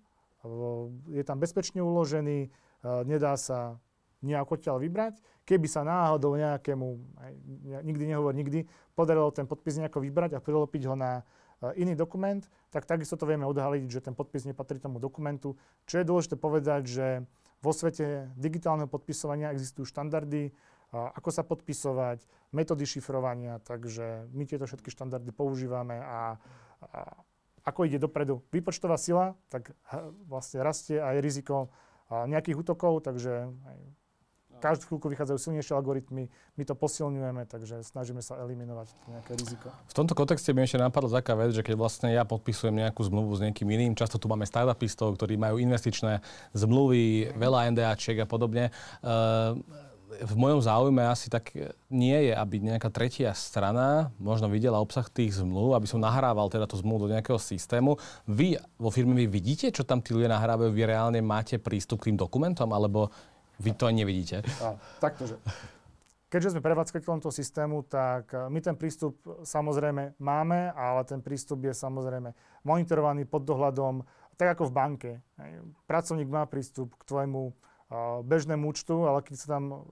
je 1.09 1.23
tam 1.25 1.39
bezpečne 1.41 1.81
uložený, 1.81 2.51
nedá 3.07 3.37
sa 3.39 3.81
nejako 4.25 4.59
odtiaľ 4.59 4.77
vybrať. 4.83 5.21
Keby 5.47 5.67
sa 5.71 5.87
náhodou 5.87 6.35
nejakému, 6.35 6.87
nikdy 7.87 8.05
nehovor 8.11 8.35
nikdy, 8.35 8.67
podarilo 8.99 9.31
ten 9.31 9.47
podpis 9.47 9.79
nejako 9.79 10.03
vybrať 10.03 10.35
a 10.35 10.43
prilopiť 10.43 10.83
ho 10.91 10.95
na 10.99 11.23
iný 11.79 11.97
dokument, 11.97 12.43
tak 12.69 12.85
takisto 12.85 13.17
to 13.17 13.25
vieme 13.25 13.47
odhaliť, 13.49 13.89
že 13.89 14.05
ten 14.05 14.13
podpis 14.13 14.45
nepatrí 14.45 14.77
tomu 14.77 15.01
dokumentu. 15.01 15.57
Čo 15.89 16.03
je 16.03 16.09
dôležité 16.09 16.37
povedať, 16.37 16.83
že 16.85 17.07
vo 17.65 17.73
svete 17.73 18.29
digitálneho 18.37 18.91
podpisovania 18.91 19.55
existujú 19.57 19.89
štandardy, 19.89 20.53
ako 20.93 21.31
sa 21.35 21.43
podpisovať, 21.43 22.29
metódy 22.53 22.85
šifrovania, 22.87 23.59
takže 23.65 24.31
my 24.31 24.45
tieto 24.47 24.69
všetky 24.69 24.93
štandardy 24.93 25.33
používame 25.35 25.99
a, 25.99 26.37
a 26.83 27.01
ako 27.67 27.91
ide 27.91 27.99
dopredu 27.99 28.47
výpočtová 28.55 28.95
sila, 28.95 29.35
tak 29.51 29.75
vlastne 30.31 30.63
rastie 30.63 31.03
aj 31.03 31.19
riziko 31.19 31.69
nejakých 32.07 32.63
útokov, 32.63 33.03
takže 33.03 33.51
aj 33.51 33.79
každú 34.57 34.89
chvíľku 34.89 35.13
vychádzajú 35.13 35.39
silnejšie 35.39 35.77
algoritmy, 35.77 36.33
my 36.33 36.63
to 36.65 36.73
posilňujeme, 36.73 37.45
takže 37.45 37.85
snažíme 37.85 38.25
sa 38.25 38.41
eliminovať 38.41 38.89
nejaké 39.13 39.33
riziko. 39.37 39.69
V 39.93 39.95
tomto 39.95 40.17
kontexte 40.17 40.57
mi 40.57 40.65
ešte 40.65 40.81
napadla 40.81 41.21
taká 41.21 41.37
vec, 41.37 41.53
že 41.53 41.61
keď 41.61 41.77
vlastne 41.77 42.09
ja 42.09 42.25
podpisujem 42.25 42.73
nejakú 42.73 43.05
zmluvu 43.05 43.37
s 43.37 43.45
niekým 43.45 43.69
iným, 43.69 43.93
často 43.93 44.17
tu 44.17 44.33
máme 44.33 44.49
startupistov, 44.49 45.21
ktorí 45.21 45.37
majú 45.37 45.61
investičné 45.61 46.25
zmluvy, 46.57 47.37
veľa 47.37 47.69
NDAčiek 47.77 48.25
a 48.25 48.27
podobne. 48.27 48.73
Uh, 49.05 49.61
v 50.23 50.35
mojom 50.37 50.61
záujme 50.65 51.03
asi 51.05 51.29
tak 51.29 51.53
nie 51.93 52.17
je, 52.31 52.33
aby 52.33 52.63
nejaká 52.63 52.89
tretia 52.89 53.35
strana 53.37 54.09
možno 54.17 54.49
videla 54.49 54.81
obsah 54.81 55.05
tých 55.09 55.37
zmluv, 55.37 55.77
aby 55.77 55.85
som 55.85 56.01
nahrával 56.01 56.49
teda 56.49 56.65
tú 56.65 56.81
zmluvu 56.81 57.09
do 57.09 57.13
nejakého 57.13 57.37
systému. 57.37 58.01
Vy 58.25 58.57
vo 58.81 58.89
firme 58.89 59.13
vy 59.19 59.29
vidíte, 59.29 59.69
čo 59.69 59.85
tam 59.85 60.01
tí 60.01 60.17
ľudia 60.17 60.33
nahrávajú, 60.33 60.73
vy 60.73 60.83
reálne 60.89 61.21
máte 61.21 61.61
prístup 61.61 62.01
k 62.03 62.13
tým 62.13 62.19
dokumentom, 62.21 62.71
alebo 62.73 63.13
vy 63.61 63.73
to 63.77 63.89
nevidíte? 63.89 64.45
A, 64.61 64.77
taktože. 65.01 65.37
Keďže 66.27 66.59
sme 66.59 66.65
prevádzkateľom 66.65 67.23
toho 67.23 67.33
systému, 67.33 67.87
tak 67.87 68.29
e, 68.35 68.51
my 68.51 68.59
ten 68.59 68.75
prístup 68.75 69.17
samozrejme 69.47 70.19
máme, 70.19 70.75
ale 70.75 71.07
ten 71.07 71.23
prístup 71.23 71.65
je 71.65 71.73
samozrejme 71.73 72.35
monitorovaný 72.67 73.25
pod 73.25 73.47
dohľadom, 73.47 74.03
tak 74.37 74.59
ako 74.59 74.69
v 74.69 74.77
banke. 74.77 75.11
Pracovník 75.89 76.29
má 76.29 76.45
prístup 76.45 76.93
k 77.01 77.09
tvojmu 77.09 77.57
bežnému 78.27 78.67
účtu, 78.67 79.07
ale 79.07 79.23
keď 79.23 79.37
sa 79.39 79.49
tam 79.59 79.87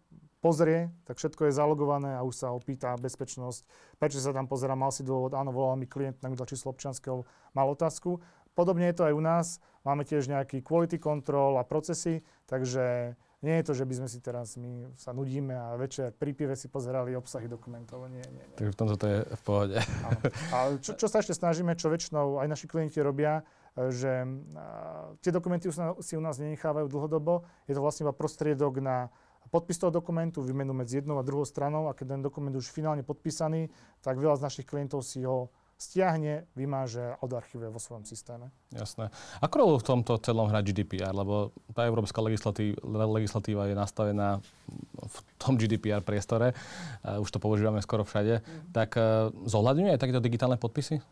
pozrie, 0.44 0.92
tak 1.08 1.16
všetko 1.16 1.48
je 1.48 1.56
zalogované 1.56 2.12
a 2.12 2.20
už 2.20 2.36
sa 2.36 2.52
opýta 2.52 2.92
bezpečnosť. 3.00 3.64
Prečo 3.96 4.20
sa 4.20 4.36
tam 4.36 4.44
pozera, 4.44 4.76
mal 4.76 4.92
si 4.92 5.00
dôvod, 5.00 5.32
áno, 5.32 5.56
volal 5.56 5.80
mi 5.80 5.88
klient, 5.88 6.20
na 6.20 6.28
číslo 6.44 6.76
občianského, 6.76 7.24
mal 7.56 7.72
otázku. 7.72 8.20
Podobne 8.52 8.92
je 8.92 8.96
to 9.00 9.08
aj 9.08 9.14
u 9.16 9.22
nás. 9.24 9.46
Máme 9.88 10.04
tiež 10.04 10.28
nejaký 10.28 10.60
quality 10.60 11.00
control 11.00 11.56
a 11.56 11.64
procesy, 11.64 12.20
takže 12.44 13.16
nie 13.44 13.60
je 13.60 13.64
to, 13.68 13.72
že 13.76 13.84
by 13.84 13.94
sme 14.00 14.08
si 14.08 14.18
teraz 14.24 14.56
my 14.56 14.88
sa 14.96 15.12
nudíme 15.12 15.52
a 15.52 15.76
večer 15.76 16.16
pri 16.16 16.32
pive 16.32 16.56
si 16.56 16.72
pozerali 16.72 17.12
obsahy 17.12 17.44
dokumentov. 17.44 18.08
Nie, 18.08 18.24
nie, 18.32 18.40
nie. 18.40 18.56
Takže 18.56 18.72
v 18.72 18.78
tomto 18.78 18.96
to 18.96 19.06
je 19.08 19.18
v 19.20 19.42
pohode. 19.44 19.76
Áno. 19.80 20.18
A 20.48 20.56
čo, 20.80 20.96
čo 20.96 21.06
sa 21.12 21.20
ešte 21.20 21.36
snažíme, 21.36 21.76
čo 21.76 21.92
väčšinou 21.92 22.40
aj 22.40 22.48
naši 22.48 22.64
klienti 22.64 23.04
robia, 23.04 23.44
že 23.76 24.24
tie 25.20 25.34
dokumenty 25.34 25.68
si 26.00 26.14
u 26.16 26.22
nás 26.22 26.40
nenechávajú 26.40 26.86
dlhodobo. 26.88 27.44
Je 27.68 27.76
to 27.76 27.84
vlastne 27.84 28.08
iba 28.08 28.14
prostriedok 28.16 28.80
na 28.80 29.12
podpis 29.54 29.78
toho 29.78 29.94
dokumentu, 29.94 30.42
výmenu 30.42 30.74
medzi 30.74 30.98
jednou 30.98 31.22
a 31.22 31.22
druhou 31.22 31.46
stranou 31.46 31.86
a 31.86 31.94
keď 31.94 32.18
ten 32.18 32.22
dokument 32.26 32.50
už 32.58 32.74
finálne 32.74 33.06
podpísaný, 33.06 33.70
tak 34.02 34.18
veľa 34.18 34.42
z 34.42 34.44
našich 34.50 34.66
klientov 34.66 35.06
si 35.06 35.22
ho 35.22 35.54
stiahne, 35.78 36.46
vymáže 36.54 37.02
a 37.02 37.18
odarchivuje 37.22 37.70
vo 37.70 37.82
svojom 37.82 38.06
systéme. 38.06 38.50
Jasné. 38.70 39.10
Ako 39.42 39.54
rolu 39.58 39.76
v 39.82 39.86
tomto 39.86 40.18
celom 40.22 40.50
hrať 40.50 40.70
GDPR? 40.70 41.14
Lebo 41.14 41.54
tá 41.74 41.86
európska 41.86 42.22
legislatíva, 42.22 42.78
legislatíva 43.10 43.66
je 43.70 43.74
nastavená 43.78 44.38
v 44.98 45.16
tom 45.38 45.58
GDPR 45.58 46.02
priestore, 46.02 46.54
už 47.02 47.28
to 47.30 47.42
používame 47.42 47.82
skoro 47.82 48.06
všade, 48.06 48.42
mm. 48.42 48.70
tak 48.70 48.94
uh, 48.98 49.34
zohľadňuje 49.44 49.90
aj 49.94 50.00
takéto 50.00 50.22
digitálne 50.22 50.58
podpisy? 50.58 51.02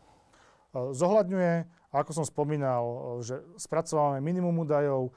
Uh, 0.71 0.95
zohľadňuje, 0.95 1.67
ako 1.91 2.11
som 2.15 2.25
spomínal, 2.25 2.83
že 3.21 3.43
spracovávame 3.59 4.23
minimum 4.23 4.63
údajov, 4.63 5.11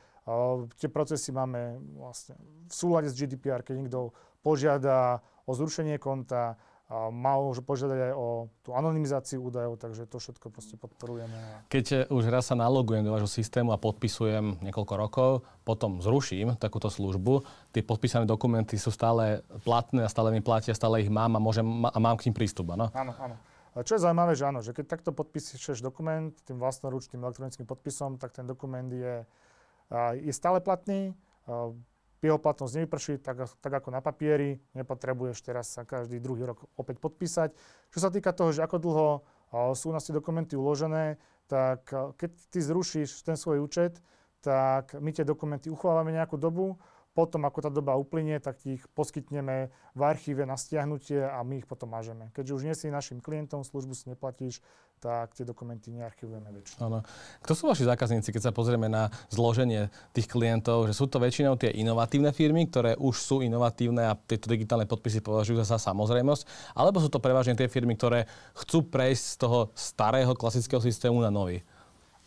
tie 0.77 0.91
procesy 0.91 1.31
máme 1.31 1.79
vlastne 1.95 2.35
v 2.67 2.75
súlade 2.75 3.07
s 3.07 3.15
GDPR, 3.15 3.62
keď 3.62 3.75
niekto 3.79 4.11
požiada 4.43 5.23
o 5.47 5.55
zrušenie 5.55 6.03
konta, 6.03 6.59
a 6.87 7.11
môže 7.11 7.67
požiadať 7.67 7.99
aj 7.99 8.12
o 8.15 8.47
tú 8.62 8.71
anonymizáciu 8.71 9.43
údajov, 9.43 9.75
takže 9.75 10.07
to 10.07 10.23
všetko 10.23 10.55
proste 10.55 10.79
podporujeme. 10.79 11.35
Keď 11.67 12.15
už 12.15 12.31
raz 12.31 12.47
sa 12.47 12.55
nalogujem 12.55 13.03
do 13.03 13.11
vášho 13.11 13.27
systému 13.27 13.75
a 13.75 13.79
podpisujem 13.83 14.62
niekoľko 14.62 14.95
rokov, 14.95 15.31
potom 15.67 15.99
zruším 15.99 16.55
takúto 16.55 16.87
službu, 16.87 17.43
tie 17.75 17.83
podpísané 17.83 18.23
dokumenty 18.23 18.79
sú 18.79 18.95
stále 18.95 19.43
platné 19.67 20.07
a 20.07 20.12
stále 20.12 20.31
mi 20.31 20.39
platia, 20.39 20.79
stále 20.79 21.03
ich 21.03 21.11
mám 21.11 21.35
a, 21.35 21.43
môžem, 21.43 21.67
a 21.67 21.99
mám 21.99 22.15
k 22.15 22.31
ním 22.31 22.39
prístup, 22.39 22.71
áno? 22.71 22.87
Áno, 22.95 23.19
áno. 23.19 23.35
Čo 23.83 23.99
je 23.99 24.05
zaujímavé, 24.07 24.39
že 24.39 24.45
áno, 24.47 24.62
že 24.62 24.71
keď 24.71 24.87
takto 24.87 25.11
podpíšeš 25.11 25.83
dokument 25.83 26.33
tým 26.47 26.62
vlastnoručným 26.62 27.19
elektronickým 27.19 27.67
podpisom, 27.67 28.15
tak 28.15 28.31
ten 28.31 28.47
dokument 28.47 28.87
je, 28.89 29.27
je 30.18 30.33
stále 30.35 30.59
platný, 30.61 31.14
jeho 32.25 32.42
platnosť 32.42 32.72
nevyprší, 32.83 33.22
tak, 33.22 33.46
tak 33.62 33.72
ako 33.79 33.94
na 33.94 34.03
papieri, 34.03 34.59
nepotrebuješ 34.75 35.46
teraz 35.46 35.70
sa 35.70 35.87
každý 35.87 36.18
druhý 36.18 36.49
rok 36.49 36.66
opäť 36.75 36.99
podpísať. 36.99 37.55
Čo 37.94 37.99
sa 38.03 38.11
týka 38.11 38.35
toho, 38.35 38.51
že 38.51 38.66
ako 38.66 38.77
dlho 38.83 39.09
sú 39.79 39.90
u 39.90 39.94
nás 39.94 40.03
tie 40.03 40.16
dokumenty 40.16 40.59
uložené, 40.59 41.22
tak 41.46 41.87
keď 42.18 42.31
ty 42.51 42.59
zrušíš 42.59 43.22
ten 43.22 43.38
svoj 43.38 43.62
účet, 43.62 44.03
tak 44.42 44.99
my 44.99 45.14
tie 45.14 45.22
dokumenty 45.22 45.70
uchovávame 45.70 46.11
nejakú 46.11 46.35
dobu, 46.35 46.75
potom, 47.17 47.49
ako 47.49 47.65
tá 47.65 47.71
doba 47.73 47.97
uplynie, 47.97 48.37
tak 48.37 48.61
ich 48.69 48.85
poskytneme 48.93 49.73
v 49.97 50.01
archíve 50.05 50.45
na 50.45 50.61
stiahnutie 50.61 51.25
a 51.25 51.41
my 51.41 51.65
ich 51.65 51.67
potom 51.67 51.89
mažeme. 51.89 52.29
Keďže 52.37 52.53
už 52.53 52.63
nie 52.69 52.77
si 52.77 52.93
našim 52.93 53.25
klientom, 53.25 53.65
službu 53.65 53.97
si 53.97 54.13
neplatíš, 54.13 54.61
tak 55.01 55.33
tie 55.33 55.49
dokumenty 55.49 55.89
nearchivujeme 55.93 56.53
väčšinou. 56.53 56.81
Áno. 56.89 56.99
Kto 57.41 57.53
sú 57.57 57.65
vaši 57.73 57.89
zákazníci, 57.89 58.33
keď 58.33 58.49
sa 58.49 58.53
pozrieme 58.53 58.93
na 58.93 59.09
zloženie 59.33 59.89
tých 60.13 60.29
klientov, 60.29 60.93
že 60.93 60.97
sú 60.97 61.09
to 61.09 61.17
väčšinou 61.17 61.57
tie 61.57 61.73
inovatívne 61.73 62.37
firmy, 62.37 62.69
ktoré 62.69 62.97
už 63.01 63.17
sú 63.17 63.37
inovatívne 63.41 64.09
a 64.09 64.17
tieto 64.17 64.53
digitálne 64.53 64.85
podpisy 64.85 65.25
považujú 65.25 65.65
za 65.65 65.81
samozrejmosť, 65.81 66.77
alebo 66.77 67.01
sú 67.01 67.09
to 67.09 67.21
prevažne 67.21 67.57
tie 67.57 67.69
firmy, 67.69 67.97
ktoré 67.97 68.29
chcú 68.57 68.85
prejsť 68.89 69.25
z 69.25 69.37
toho 69.41 69.59
starého 69.73 70.33
klasického 70.37 70.81
systému 70.85 71.25
na 71.25 71.33
nový? 71.33 71.65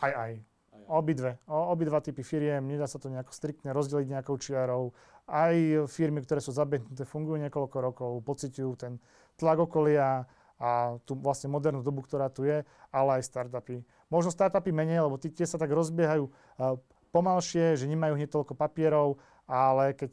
Aj, 0.01 0.13
aj. 0.13 0.48
Obidve. 0.89 1.37
Obidva 1.45 2.01
typy 2.01 2.25
firiem, 2.25 2.65
nedá 2.65 2.89
sa 2.89 2.97
to 2.97 3.13
nejako 3.13 3.29
striktne 3.29 3.69
rozdeliť 3.69 4.09
nejakou 4.09 4.41
čiarou. 4.41 4.97
Aj 5.29 5.53
firmy, 5.85 6.25
ktoré 6.25 6.41
sú 6.41 6.49
zabehnuté, 6.49 7.05
fungujú 7.05 7.37
niekoľko 7.45 7.77
rokov, 7.77 8.11
pociťujú 8.25 8.71
ten 8.73 8.97
tlak 9.37 9.61
okolia 9.61 10.25
a 10.57 10.97
tú 11.05 11.13
vlastne 11.13 11.53
modernú 11.53 11.85
dobu, 11.85 12.01
ktorá 12.01 12.27
tu 12.33 12.43
je, 12.43 12.65
ale 12.89 13.09
aj 13.21 13.29
startupy. 13.29 13.85
Možno 14.09 14.33
startupy 14.33 14.73
menej, 14.73 15.05
lebo 15.05 15.21
tie 15.21 15.45
sa 15.45 15.61
tak 15.61 15.69
rozbiehajú 15.69 16.25
uh, 16.25 16.75
pomalšie, 17.13 17.77
že 17.77 17.85
nemajú 17.85 18.17
hneď 18.17 18.33
toľko 18.33 18.57
papierov, 18.57 19.21
ale 19.45 19.93
keď 19.93 20.11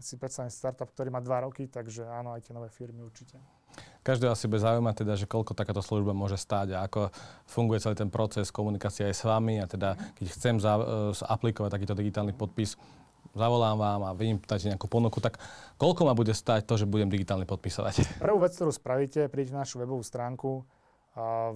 si 0.00 0.16
predstavím 0.20 0.52
startup, 0.52 0.92
ktorý 0.92 1.08
má 1.08 1.20
dva 1.24 1.44
roky, 1.44 1.68
takže 1.68 2.04
áno, 2.04 2.36
aj 2.36 2.44
tie 2.48 2.52
nové 2.56 2.68
firmy 2.68 3.00
určite. 3.00 3.40
Každého 4.00 4.32
asi 4.32 4.48
bez 4.48 4.64
zaujíma 4.64 4.96
teda, 4.96 5.12
že 5.12 5.28
koľko 5.28 5.52
takáto 5.52 5.84
služba 5.84 6.16
môže 6.16 6.40
stáť 6.40 6.72
a 6.72 6.88
ako 6.88 7.12
funguje 7.44 7.84
celý 7.84 7.96
ten 8.00 8.08
proces 8.08 8.48
komunikácie 8.48 9.04
aj 9.04 9.14
s 9.14 9.22
vami 9.28 9.60
a 9.60 9.68
teda 9.68 10.00
keď 10.16 10.26
chcem 10.32 10.56
za, 10.56 10.80
uh, 10.80 11.12
aplikovať 11.12 11.76
takýto 11.76 11.92
digitálny 11.92 12.32
podpis, 12.32 12.80
zavolám 13.36 13.76
vám 13.76 14.00
a 14.08 14.10
vy 14.16 14.40
dáte 14.40 14.72
nejakú 14.72 14.88
ponuku, 14.88 15.20
tak 15.20 15.38
koľko 15.76 16.08
ma 16.08 16.16
bude 16.16 16.32
stať 16.32 16.64
to, 16.64 16.80
že 16.80 16.88
budem 16.88 17.12
digitálne 17.12 17.44
podpisovať? 17.44 17.94
Prvú 18.24 18.40
vec, 18.40 18.56
ktorú 18.56 18.72
spravíte, 18.72 19.28
príďte 19.28 19.54
na 19.54 19.62
našu 19.68 19.78
webovú 19.78 20.02
stránku 20.02 20.64
a 21.14 21.52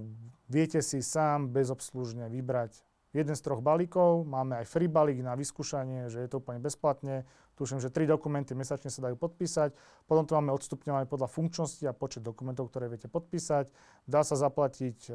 viete 0.51 0.85
si 0.85 1.01
sám 1.01 1.49
bezobslužne 1.49 2.29
vybrať 2.29 2.85
jeden 3.15 3.35
z 3.39 3.43
troch 3.47 3.63
balíkov. 3.63 4.27
Máme 4.27 4.59
aj 4.59 4.67
free 4.67 4.91
balík 4.91 5.23
na 5.23 5.39
vyskúšanie, 5.39 6.11
že 6.11 6.27
je 6.27 6.29
to 6.29 6.43
úplne 6.43 6.59
bezplatne. 6.59 7.23
Tuším, 7.55 7.79
že 7.79 7.90
tri 7.90 8.11
dokumenty 8.11 8.53
mesačne 8.59 8.90
sa 8.90 9.07
dajú 9.07 9.14
podpísať. 9.14 9.75
Potom 10.11 10.27
tu 10.27 10.35
máme 10.35 10.51
odstupňovanie 10.51 11.07
podľa 11.07 11.31
funkčnosti 11.31 11.87
a 11.87 11.95
počet 11.95 12.27
dokumentov, 12.27 12.71
ktoré 12.71 12.90
viete 12.90 13.07
podpísať. 13.07 13.71
Dá 14.11 14.27
sa 14.27 14.35
zaplatiť 14.35 14.99
e, 15.07 15.12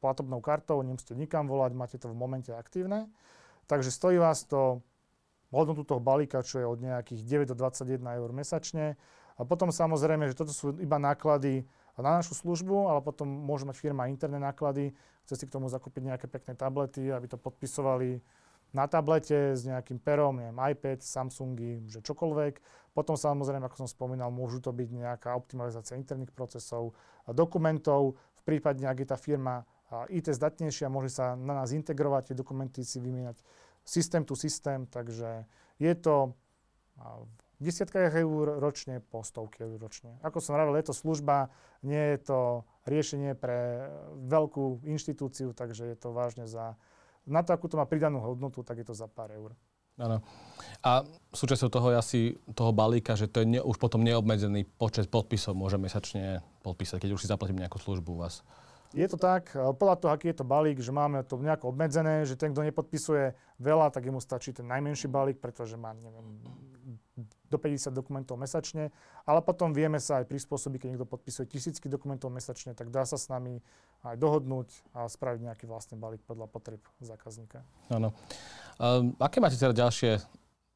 platobnou 0.00 0.40
kartou, 0.40 0.80
nemusíte 0.80 1.12
nikam 1.12 1.44
volať, 1.44 1.72
máte 1.76 1.96
to 2.00 2.08
v 2.08 2.16
momente 2.16 2.48
aktívne. 2.48 3.12
Takže 3.68 3.92
stojí 3.92 4.16
vás 4.16 4.44
to 4.48 4.80
hodnotu 5.52 5.84
toho 5.84 6.00
balíka, 6.00 6.42
čo 6.42 6.58
je 6.58 6.66
od 6.66 6.80
nejakých 6.80 7.46
9 7.46 7.52
do 7.52 7.56
21 7.56 8.00
eur 8.00 8.30
mesačne. 8.32 8.96
A 9.38 9.42
potom 9.44 9.70
samozrejme, 9.70 10.30
že 10.30 10.38
toto 10.38 10.50
sú 10.50 10.74
iba 10.78 10.96
náklady 10.96 11.66
na 11.98 12.18
našu 12.18 12.34
službu, 12.34 12.90
ale 12.90 13.00
potom 13.02 13.26
môže 13.26 13.62
mať 13.62 13.78
firma 13.78 14.10
interné 14.10 14.42
náklady, 14.42 14.90
chce 15.26 15.34
si 15.38 15.44
k 15.46 15.54
tomu 15.54 15.70
zakúpiť 15.70 16.10
nejaké 16.10 16.26
pekné 16.26 16.58
tablety, 16.58 17.10
aby 17.14 17.30
to 17.30 17.38
podpisovali 17.38 18.18
na 18.74 18.90
tablete 18.90 19.54
s 19.54 19.62
nejakým 19.62 20.02
perom, 20.02 20.42
neviem, 20.42 20.58
iPad, 20.58 21.00
Samsungy, 21.00 21.86
že 21.86 22.02
čokoľvek. 22.02 22.58
Potom 22.90 23.14
samozrejme, 23.14 23.62
ako 23.66 23.86
som 23.86 23.88
spomínal, 23.88 24.34
môžu 24.34 24.58
to 24.58 24.74
byť 24.74 24.88
nejaká 24.90 25.30
optimalizácia 25.38 25.94
interných 25.94 26.34
procesov, 26.34 26.98
dokumentov. 27.30 28.18
V 28.42 28.42
prípade, 28.42 28.82
ak 28.82 28.98
je 28.98 29.08
tá 29.08 29.18
firma 29.18 29.62
IT 30.10 30.34
zdatnejšia, 30.34 30.90
môže 30.90 31.14
sa 31.14 31.38
na 31.38 31.62
nás 31.62 31.70
integrovať, 31.70 32.34
tie 32.34 32.36
dokumenty 32.36 32.82
si 32.82 32.98
vymieňať 32.98 33.38
systém 33.86 34.26
tu 34.26 34.34
systém, 34.34 34.90
takže 34.90 35.46
je 35.78 35.94
to 35.94 36.34
desiatkách 37.60 38.14
eur 38.18 38.58
ročne 38.58 39.00
po 39.00 39.22
stovky 39.22 39.62
eur 39.64 39.78
ročne. 39.78 40.18
Ako 40.20 40.42
som 40.42 40.56
hovoril, 40.56 40.80
je 40.80 40.90
to 40.90 40.96
služba, 40.96 41.52
nie 41.86 42.16
je 42.16 42.18
to 42.26 42.40
riešenie 42.84 43.38
pre 43.38 43.88
veľkú 44.28 44.84
inštitúciu, 44.84 45.54
takže 45.54 45.94
je 45.94 45.96
to 45.96 46.10
vážne 46.10 46.44
za... 46.50 46.74
Na 47.24 47.40
to, 47.40 47.56
akú 47.56 47.68
to 47.68 47.80
má 47.80 47.88
pridanú 47.88 48.20
hodnotu, 48.20 48.60
tak 48.60 48.84
je 48.84 48.86
to 48.86 48.94
za 48.94 49.08
pár 49.08 49.32
eur. 49.32 49.56
Áno. 49.94 50.20
A 50.82 51.06
súčasťou 51.30 51.70
toho 51.70 51.94
je 51.94 51.96
asi 51.96 52.20
toho 52.52 52.74
balíka, 52.74 53.14
že 53.14 53.30
to 53.30 53.40
je 53.40 53.56
ne, 53.56 53.60
už 53.62 53.78
potom 53.78 54.02
neobmedzený 54.02 54.66
počet 54.76 55.06
podpisov 55.06 55.54
môže 55.54 55.78
mesačne 55.78 56.42
podpísať, 56.66 57.06
keď 57.06 57.10
už 57.14 57.22
si 57.22 57.30
zaplatím 57.30 57.62
nejakú 57.62 57.78
službu 57.78 58.10
u 58.10 58.18
vás. 58.26 58.42
Je 58.94 59.06
to 59.10 59.18
tak, 59.18 59.50
podľa 59.54 59.96
toho, 59.98 60.10
aký 60.14 60.30
je 60.30 60.38
to 60.38 60.46
balík, 60.46 60.78
že 60.78 60.94
máme 60.94 61.22
to 61.26 61.34
nejako 61.38 61.74
obmedzené, 61.74 62.22
že 62.26 62.38
ten, 62.38 62.54
kto 62.54 62.62
nepodpisuje 62.62 63.34
veľa, 63.58 63.90
tak 63.90 64.06
jemu 64.06 64.22
stačí 64.22 64.54
ten 64.54 64.66
najmenší 64.70 65.10
balík, 65.10 65.42
pretože 65.42 65.74
má, 65.74 65.94
neviem, 65.98 66.42
do 67.54 67.60
50 67.62 67.94
dokumentov 67.94 68.34
mesačne, 68.34 68.90
ale 69.22 69.40
potom 69.46 69.70
vieme 69.70 70.02
sa 70.02 70.18
aj 70.18 70.26
prispôsobiť, 70.26 70.78
keď 70.82 70.88
niekto 70.90 71.06
podpisuje 71.06 71.46
tisícky 71.46 71.86
dokumentov 71.86 72.34
mesačne, 72.34 72.74
tak 72.74 72.90
dá 72.90 73.06
sa 73.06 73.14
s 73.14 73.30
nami 73.30 73.62
aj 74.02 74.18
dohodnúť 74.18 74.68
a 74.92 75.06
spraviť 75.06 75.40
nejaký 75.46 75.64
vlastný 75.70 75.94
balík 75.96 76.20
podľa 76.26 76.50
potreb 76.50 76.82
zákazníka. 76.98 77.62
Áno. 77.88 78.10
Um, 78.76 79.14
aké 79.22 79.38
máte 79.38 79.54
teda 79.54 79.72
ďalšie 79.72 80.18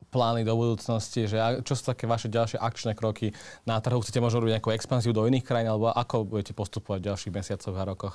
plány 0.08 0.46
do 0.46 0.54
budúcnosti, 0.56 1.28
že 1.28 1.36
čo 1.66 1.74
sú 1.76 1.82
také 1.92 2.08
vaše 2.08 2.30
ďalšie 2.32 2.56
akčné 2.56 2.96
kroky 2.96 3.34
na 3.68 3.76
trhu? 3.82 4.00
Chcete 4.00 4.22
možno 4.22 4.40
robiť 4.40 4.56
nejakú 4.56 4.70
expanziu 4.72 5.12
do 5.12 5.26
iných 5.28 5.44
krajín, 5.44 5.68
alebo 5.68 5.92
ako 5.92 6.24
budete 6.24 6.56
postupovať 6.56 6.98
v 7.02 7.08
ďalších 7.12 7.34
mesiacoch 7.34 7.76
a 7.76 7.84
rokoch? 7.84 8.14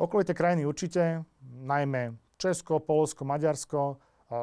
Okolité 0.00 0.32
krajiny 0.32 0.64
určite, 0.64 1.22
najmä 1.44 2.16
Česko, 2.34 2.82
Polsko, 2.82 3.22
Maďarsko. 3.22 3.96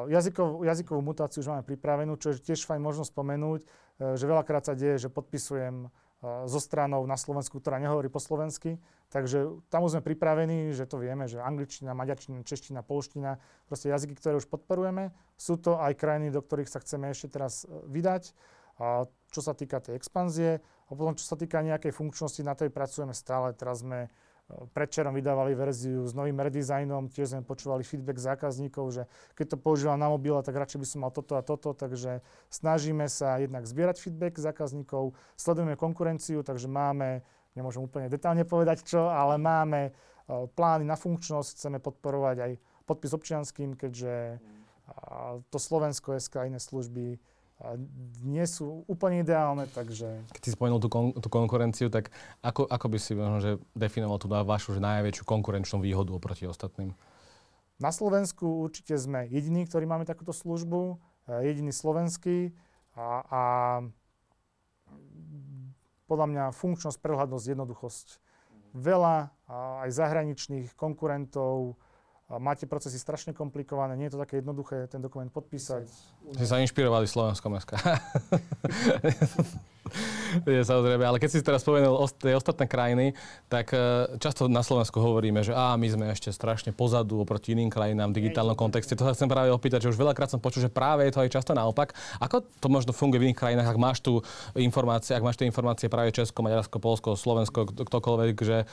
Jazykov, 0.08 0.62
jazykovú 0.62 1.02
mutáciu 1.02 1.42
už 1.42 1.50
máme 1.52 1.64
pripravenú, 1.66 2.16
čo 2.16 2.32
je 2.32 2.42
tiež 2.42 2.64
fajn 2.64 2.80
možno 2.80 3.04
spomenúť, 3.04 3.60
e, 3.62 3.66
že 4.14 4.24
veľakrát 4.24 4.64
sa 4.66 4.74
deje, 4.78 5.06
že 5.06 5.08
podpisujem 5.12 5.90
so 6.22 6.62
stranou 6.62 7.02
na 7.02 7.18
Slovensku, 7.18 7.58
ktorá 7.58 7.82
nehovorí 7.82 8.06
po 8.06 8.22
slovensky. 8.22 8.78
Takže 9.10 9.58
tam 9.68 9.84
už 9.84 9.98
sme 9.98 10.06
pripravení, 10.06 10.70
že 10.70 10.86
to 10.86 11.02
vieme, 11.02 11.26
že 11.26 11.42
angličtina, 11.42 11.98
maďarčina, 11.98 12.46
čeština, 12.46 12.86
polština, 12.86 13.42
proste 13.66 13.90
jazyky, 13.90 14.14
ktoré 14.16 14.38
už 14.38 14.46
podporujeme. 14.46 15.10
Sú 15.34 15.58
to 15.58 15.82
aj 15.82 15.98
krajiny, 15.98 16.30
do 16.30 16.38
ktorých 16.38 16.70
sa 16.70 16.78
chceme 16.78 17.10
ešte 17.10 17.34
teraz 17.34 17.66
e, 17.66 17.74
vydať. 17.90 18.32
Čo 19.28 19.40
sa 19.44 19.52
týka 19.52 19.84
tej 19.84 20.00
expanzie, 20.00 20.64
a 20.88 20.90
potom 20.96 21.12
čo 21.12 21.28
sa 21.28 21.36
týka 21.36 21.60
nejakej 21.60 21.92
funkčnosti, 21.92 22.40
na 22.40 22.56
tej 22.56 22.72
pracujeme 22.72 23.12
stále. 23.12 23.52
Teraz 23.52 23.84
sme 23.84 24.08
Predčerom 24.50 25.16
vydávali 25.16 25.56
verziu 25.56 26.04
s 26.04 26.12
novým 26.12 26.36
redizajnom, 26.36 27.08
tiež 27.08 27.32
sme 27.32 27.42
počúvali 27.46 27.80
feedback 27.80 28.20
zákazníkov, 28.20 28.84
že 28.92 29.02
keď 29.32 29.54
to 29.54 29.56
používam 29.56 29.96
na 29.96 30.12
mobile, 30.12 30.36
tak 30.44 30.52
radšej 30.52 30.80
by 30.82 30.86
som 30.88 31.00
mal 31.08 31.12
toto 31.14 31.40
a 31.40 31.42
toto, 31.42 31.72
takže 31.72 32.20
snažíme 32.52 33.08
sa 33.08 33.40
jednak 33.40 33.64
zbierať 33.64 33.96
feedback 33.96 34.36
zákazníkov, 34.36 35.16
sledujeme 35.40 35.72
konkurenciu, 35.72 36.44
takže 36.44 36.68
máme, 36.68 37.24
nemôžem 37.56 37.80
úplne 37.80 38.12
detálne 38.12 38.44
povedať 38.44 38.84
čo, 38.84 39.08
ale 39.08 39.40
máme 39.40 39.88
e, 39.88 39.90
plány 40.52 40.84
na 40.84 41.00
funkčnosť, 41.00 41.56
chceme 41.56 41.78
podporovať 41.80 42.36
aj 42.44 42.52
podpis 42.84 43.16
občianským, 43.16 43.72
keďže 43.72 44.42
to 45.50 45.58
Slovensko, 45.58 46.18
SK 46.18 46.34
a 46.36 46.48
iné 46.48 46.60
služby 46.60 47.18
nie 48.26 48.42
sú 48.46 48.82
úplne 48.90 49.22
ideálne, 49.22 49.70
takže... 49.70 50.26
Keď 50.34 50.42
si 50.42 50.50
spomenul 50.54 50.82
tú, 50.82 50.90
kon- 50.90 51.14
tú 51.14 51.28
konkurenciu, 51.30 51.88
tak 51.88 52.10
ako, 52.42 52.66
ako 52.66 52.86
by 52.90 52.98
si 52.98 53.12
možno, 53.14 53.38
že 53.38 53.50
definoval 53.78 54.18
tú 54.18 54.26
vašu 54.26 54.74
že 54.74 54.82
najväčšiu 54.82 55.22
konkurenčnú 55.22 55.78
výhodu 55.78 56.10
oproti 56.10 56.50
ostatným? 56.50 56.94
Na 57.78 57.90
Slovensku 57.90 58.62
určite 58.62 58.94
sme 58.98 59.26
jediní, 59.30 59.66
ktorí 59.66 59.86
máme 59.86 60.06
takúto 60.06 60.34
službu, 60.34 60.98
e, 61.30 61.50
jediný 61.50 61.70
slovenský 61.74 62.54
a, 62.94 63.06
a 63.26 63.42
podľa 66.10 66.26
mňa 66.28 66.44
funkčnosť, 66.52 66.98
prehľadnosť, 67.00 67.46
jednoduchosť. 67.56 68.06
Veľa 68.76 69.32
aj 69.84 69.90
zahraničných 69.92 70.76
konkurentov, 70.76 71.76
máte 72.38 72.64
procesy 72.64 72.96
strašne 72.96 73.36
komplikované, 73.36 73.98
nie 73.98 74.08
je 74.08 74.16
to 74.16 74.22
také 74.22 74.40
jednoduché 74.40 74.88
ten 74.88 75.02
dokument 75.02 75.28
podpísať. 75.28 75.84
Ste 76.32 76.46
sa 76.46 76.62
inšpirovali 76.62 77.04
Slovenskom 77.04 77.52
SK. 77.60 77.76
je, 80.46 80.60
samozrejme, 80.64 81.04
ale 81.04 81.18
keď 81.20 81.30
si 81.30 81.38
teraz 81.44 81.62
spomenul 81.62 81.96
tie 82.18 82.34
ostatné 82.36 82.64
krajiny, 82.66 83.12
tak 83.46 83.72
e, 83.74 84.16
často 84.18 84.48
na 84.48 84.64
Slovensku 84.64 84.98
hovoríme, 84.98 85.44
že 85.44 85.52
á, 85.52 85.76
my 85.76 85.88
sme 85.88 86.04
ešte 86.10 86.32
strašne 86.32 86.72
pozadu 86.72 87.22
oproti 87.22 87.52
iným 87.52 87.68
krajinám 87.68 88.10
v 88.12 88.24
digitálnom 88.24 88.56
kontexte. 88.56 88.96
To 88.96 89.04
sa 89.04 89.12
chcem 89.12 89.28
práve 89.28 89.52
opýtať, 89.52 89.86
že 89.86 89.92
už 89.92 89.98
veľakrát 90.00 90.32
som 90.32 90.40
počul, 90.40 90.64
že 90.64 90.70
práve 90.72 91.04
je 91.08 91.12
to 91.12 91.22
aj 91.24 91.30
často 91.30 91.52
naopak. 91.52 91.92
Ako 92.18 92.44
to 92.60 92.66
možno 92.72 92.90
funguje 92.96 93.20
v 93.20 93.26
iných 93.30 93.40
krajinách, 93.40 93.68
ak 93.68 93.78
máš 93.78 93.98
tu 94.00 94.20
informácie, 94.56 95.12
ak 95.14 95.24
máš 95.24 95.36
tie 95.38 95.46
informácie 95.48 95.86
práve 95.92 96.14
Česko, 96.14 96.40
Maďarsko, 96.40 96.76
Polsko, 96.80 97.08
Slovensko, 97.14 97.68
ktokoľvek, 97.72 98.36
že 98.42 98.58
e, 98.62 98.66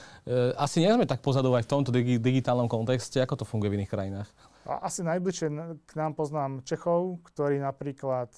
asi 0.56 0.84
nie 0.84 0.92
sme 0.92 1.06
tak 1.06 1.20
pozadu 1.20 1.52
aj 1.56 1.68
v 1.68 1.72
tomto 1.72 1.90
digitálnom 1.96 2.72
kontexte, 2.72 3.20
ako 3.20 3.44
to 3.44 3.46
funguje 3.46 3.74
v 3.74 3.78
iných 3.84 3.92
krajinách? 3.92 4.30
Asi 4.70 5.02
najbližšie 5.02 5.48
k 5.90 5.92
nám 5.98 6.14
poznám 6.14 6.62
Čechov, 6.62 7.26
ktorí 7.34 7.58
napríklad 7.58 8.30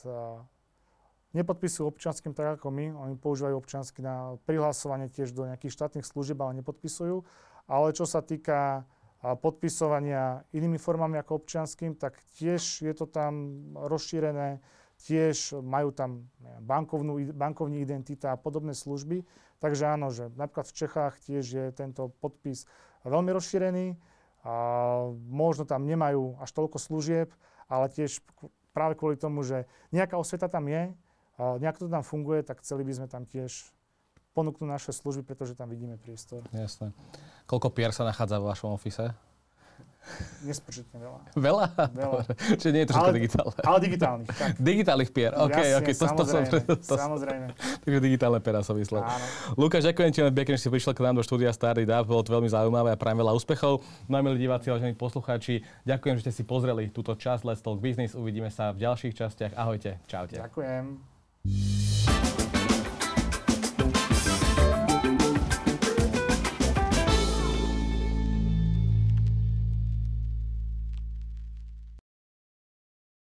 nepodpisujú 1.32 1.88
občianským 1.88 2.36
tak 2.36 2.60
ako 2.60 2.72
my. 2.72 2.92
Oni 2.96 3.16
používajú 3.16 3.56
občiansky 3.60 4.04
na 4.04 4.36
prihlasovanie 4.44 5.08
tiež 5.08 5.32
do 5.32 5.48
nejakých 5.48 5.74
štátnych 5.74 6.06
služieb, 6.08 6.40
ale 6.44 6.60
nepodpisujú. 6.60 7.24
Ale 7.72 7.96
čo 7.96 8.04
sa 8.04 8.20
týka 8.20 8.84
podpisovania 9.22 10.42
inými 10.50 10.82
formami 10.82 11.22
ako 11.22 11.46
občianským, 11.46 11.94
tak 11.96 12.18
tiež 12.42 12.82
je 12.82 12.94
to 12.98 13.06
tam 13.06 13.62
rozšírené, 13.78 14.58
tiež 14.98 15.62
majú 15.62 15.94
tam 15.94 16.26
bankovnú, 16.62 17.34
bankovní 17.34 17.86
identita 17.86 18.34
a 18.34 18.42
podobné 18.42 18.74
služby. 18.74 19.22
Takže 19.62 19.84
áno, 19.86 20.10
že 20.10 20.34
napríklad 20.34 20.66
v 20.66 20.78
Čechách 20.78 21.14
tiež 21.22 21.46
je 21.46 21.66
tento 21.70 22.10
podpis 22.18 22.66
veľmi 23.06 23.30
rozšírený. 23.30 23.88
A 24.42 24.54
možno 25.30 25.70
tam 25.70 25.86
nemajú 25.86 26.42
až 26.42 26.50
toľko 26.50 26.82
služieb, 26.82 27.30
ale 27.70 27.94
tiež 27.94 28.26
práve 28.74 28.98
kvôli 28.98 29.14
tomu, 29.14 29.46
že 29.46 29.70
nejaká 29.94 30.18
osveta 30.18 30.50
tam 30.50 30.66
je, 30.66 30.98
nejak 31.62 31.82
to 31.82 31.90
tam 31.90 32.06
funguje, 32.06 32.46
tak 32.46 32.62
chceli 32.62 32.86
by 32.86 32.94
sme 32.94 33.08
tam 33.10 33.26
tiež 33.26 33.74
ponúknuť 34.32 34.68
naše 34.68 34.92
služby, 34.96 35.28
pretože 35.28 35.58
tam 35.58 35.68
vidíme 35.68 36.00
priestor. 36.00 36.46
Jasné. 36.56 36.96
Koľko 37.50 37.74
pier 37.74 37.92
sa 37.92 38.08
nachádza 38.08 38.40
vo 38.40 38.48
vašom 38.48 38.72
ofise? 38.72 39.12
Nespočetne 40.42 40.98
veľa. 40.98 41.20
Veľa? 41.38 41.66
Veľa. 41.94 42.22
Čiže 42.58 42.72
nie 42.74 42.82
je 42.82 42.90
trošku 42.90 43.14
digitálne. 43.14 43.60
Ale 43.62 43.78
digitálnych, 43.86 44.30
tak. 44.34 44.50
Digitálnych 44.58 45.12
pier, 45.14 45.32
OK, 45.38 45.54
Jasne, 45.54 45.78
OK. 45.78 45.90
To, 45.94 46.06
samozrejme, 46.10 46.48
to, 46.50 46.58
to, 46.66 46.74
to, 46.82 46.96
samozrejme. 46.98 47.46
Takže 47.86 48.00
digitálne 48.02 48.40
pera 48.42 48.66
som 48.66 48.74
myslel. 48.82 49.06
Áno. 49.06 49.26
Lukáš, 49.62 49.86
ďakujem 49.86 50.10
ti 50.10 50.20
len 50.26 50.34
pekne, 50.34 50.58
že 50.58 50.66
si 50.66 50.70
prišiel 50.74 50.98
k 50.98 51.06
nám 51.06 51.22
do 51.22 51.24
štúdia 51.24 51.54
Starý 51.54 51.86
Dab, 51.86 52.10
bolo 52.10 52.26
to 52.26 52.34
veľmi 52.34 52.50
zaujímavé 52.50 52.90
a 52.90 52.98
prajem 52.98 53.22
veľa 53.22 53.38
úspechov. 53.38 53.86
No 54.10 54.14
a 54.18 54.26
milí 54.26 54.42
diváci, 54.42 54.74
vážení 54.74 54.98
poslucháči, 54.98 55.62
ďakujem, 55.86 56.18
že 56.18 56.22
ste 56.26 56.34
si 56.34 56.44
pozreli 56.50 56.90
túto 56.90 57.14
časť 57.14 57.46
Let's 57.46 57.62
Talk 57.62 57.78
Business. 57.78 58.18
Uvidíme 58.18 58.50
sa 58.50 58.74
v 58.74 58.82
ďalších 58.82 59.14
častiach. 59.14 59.54
Ahojte, 59.54 60.02
čaute. 60.10 60.42
Ďakujem. 60.42 61.11
you 61.44 61.91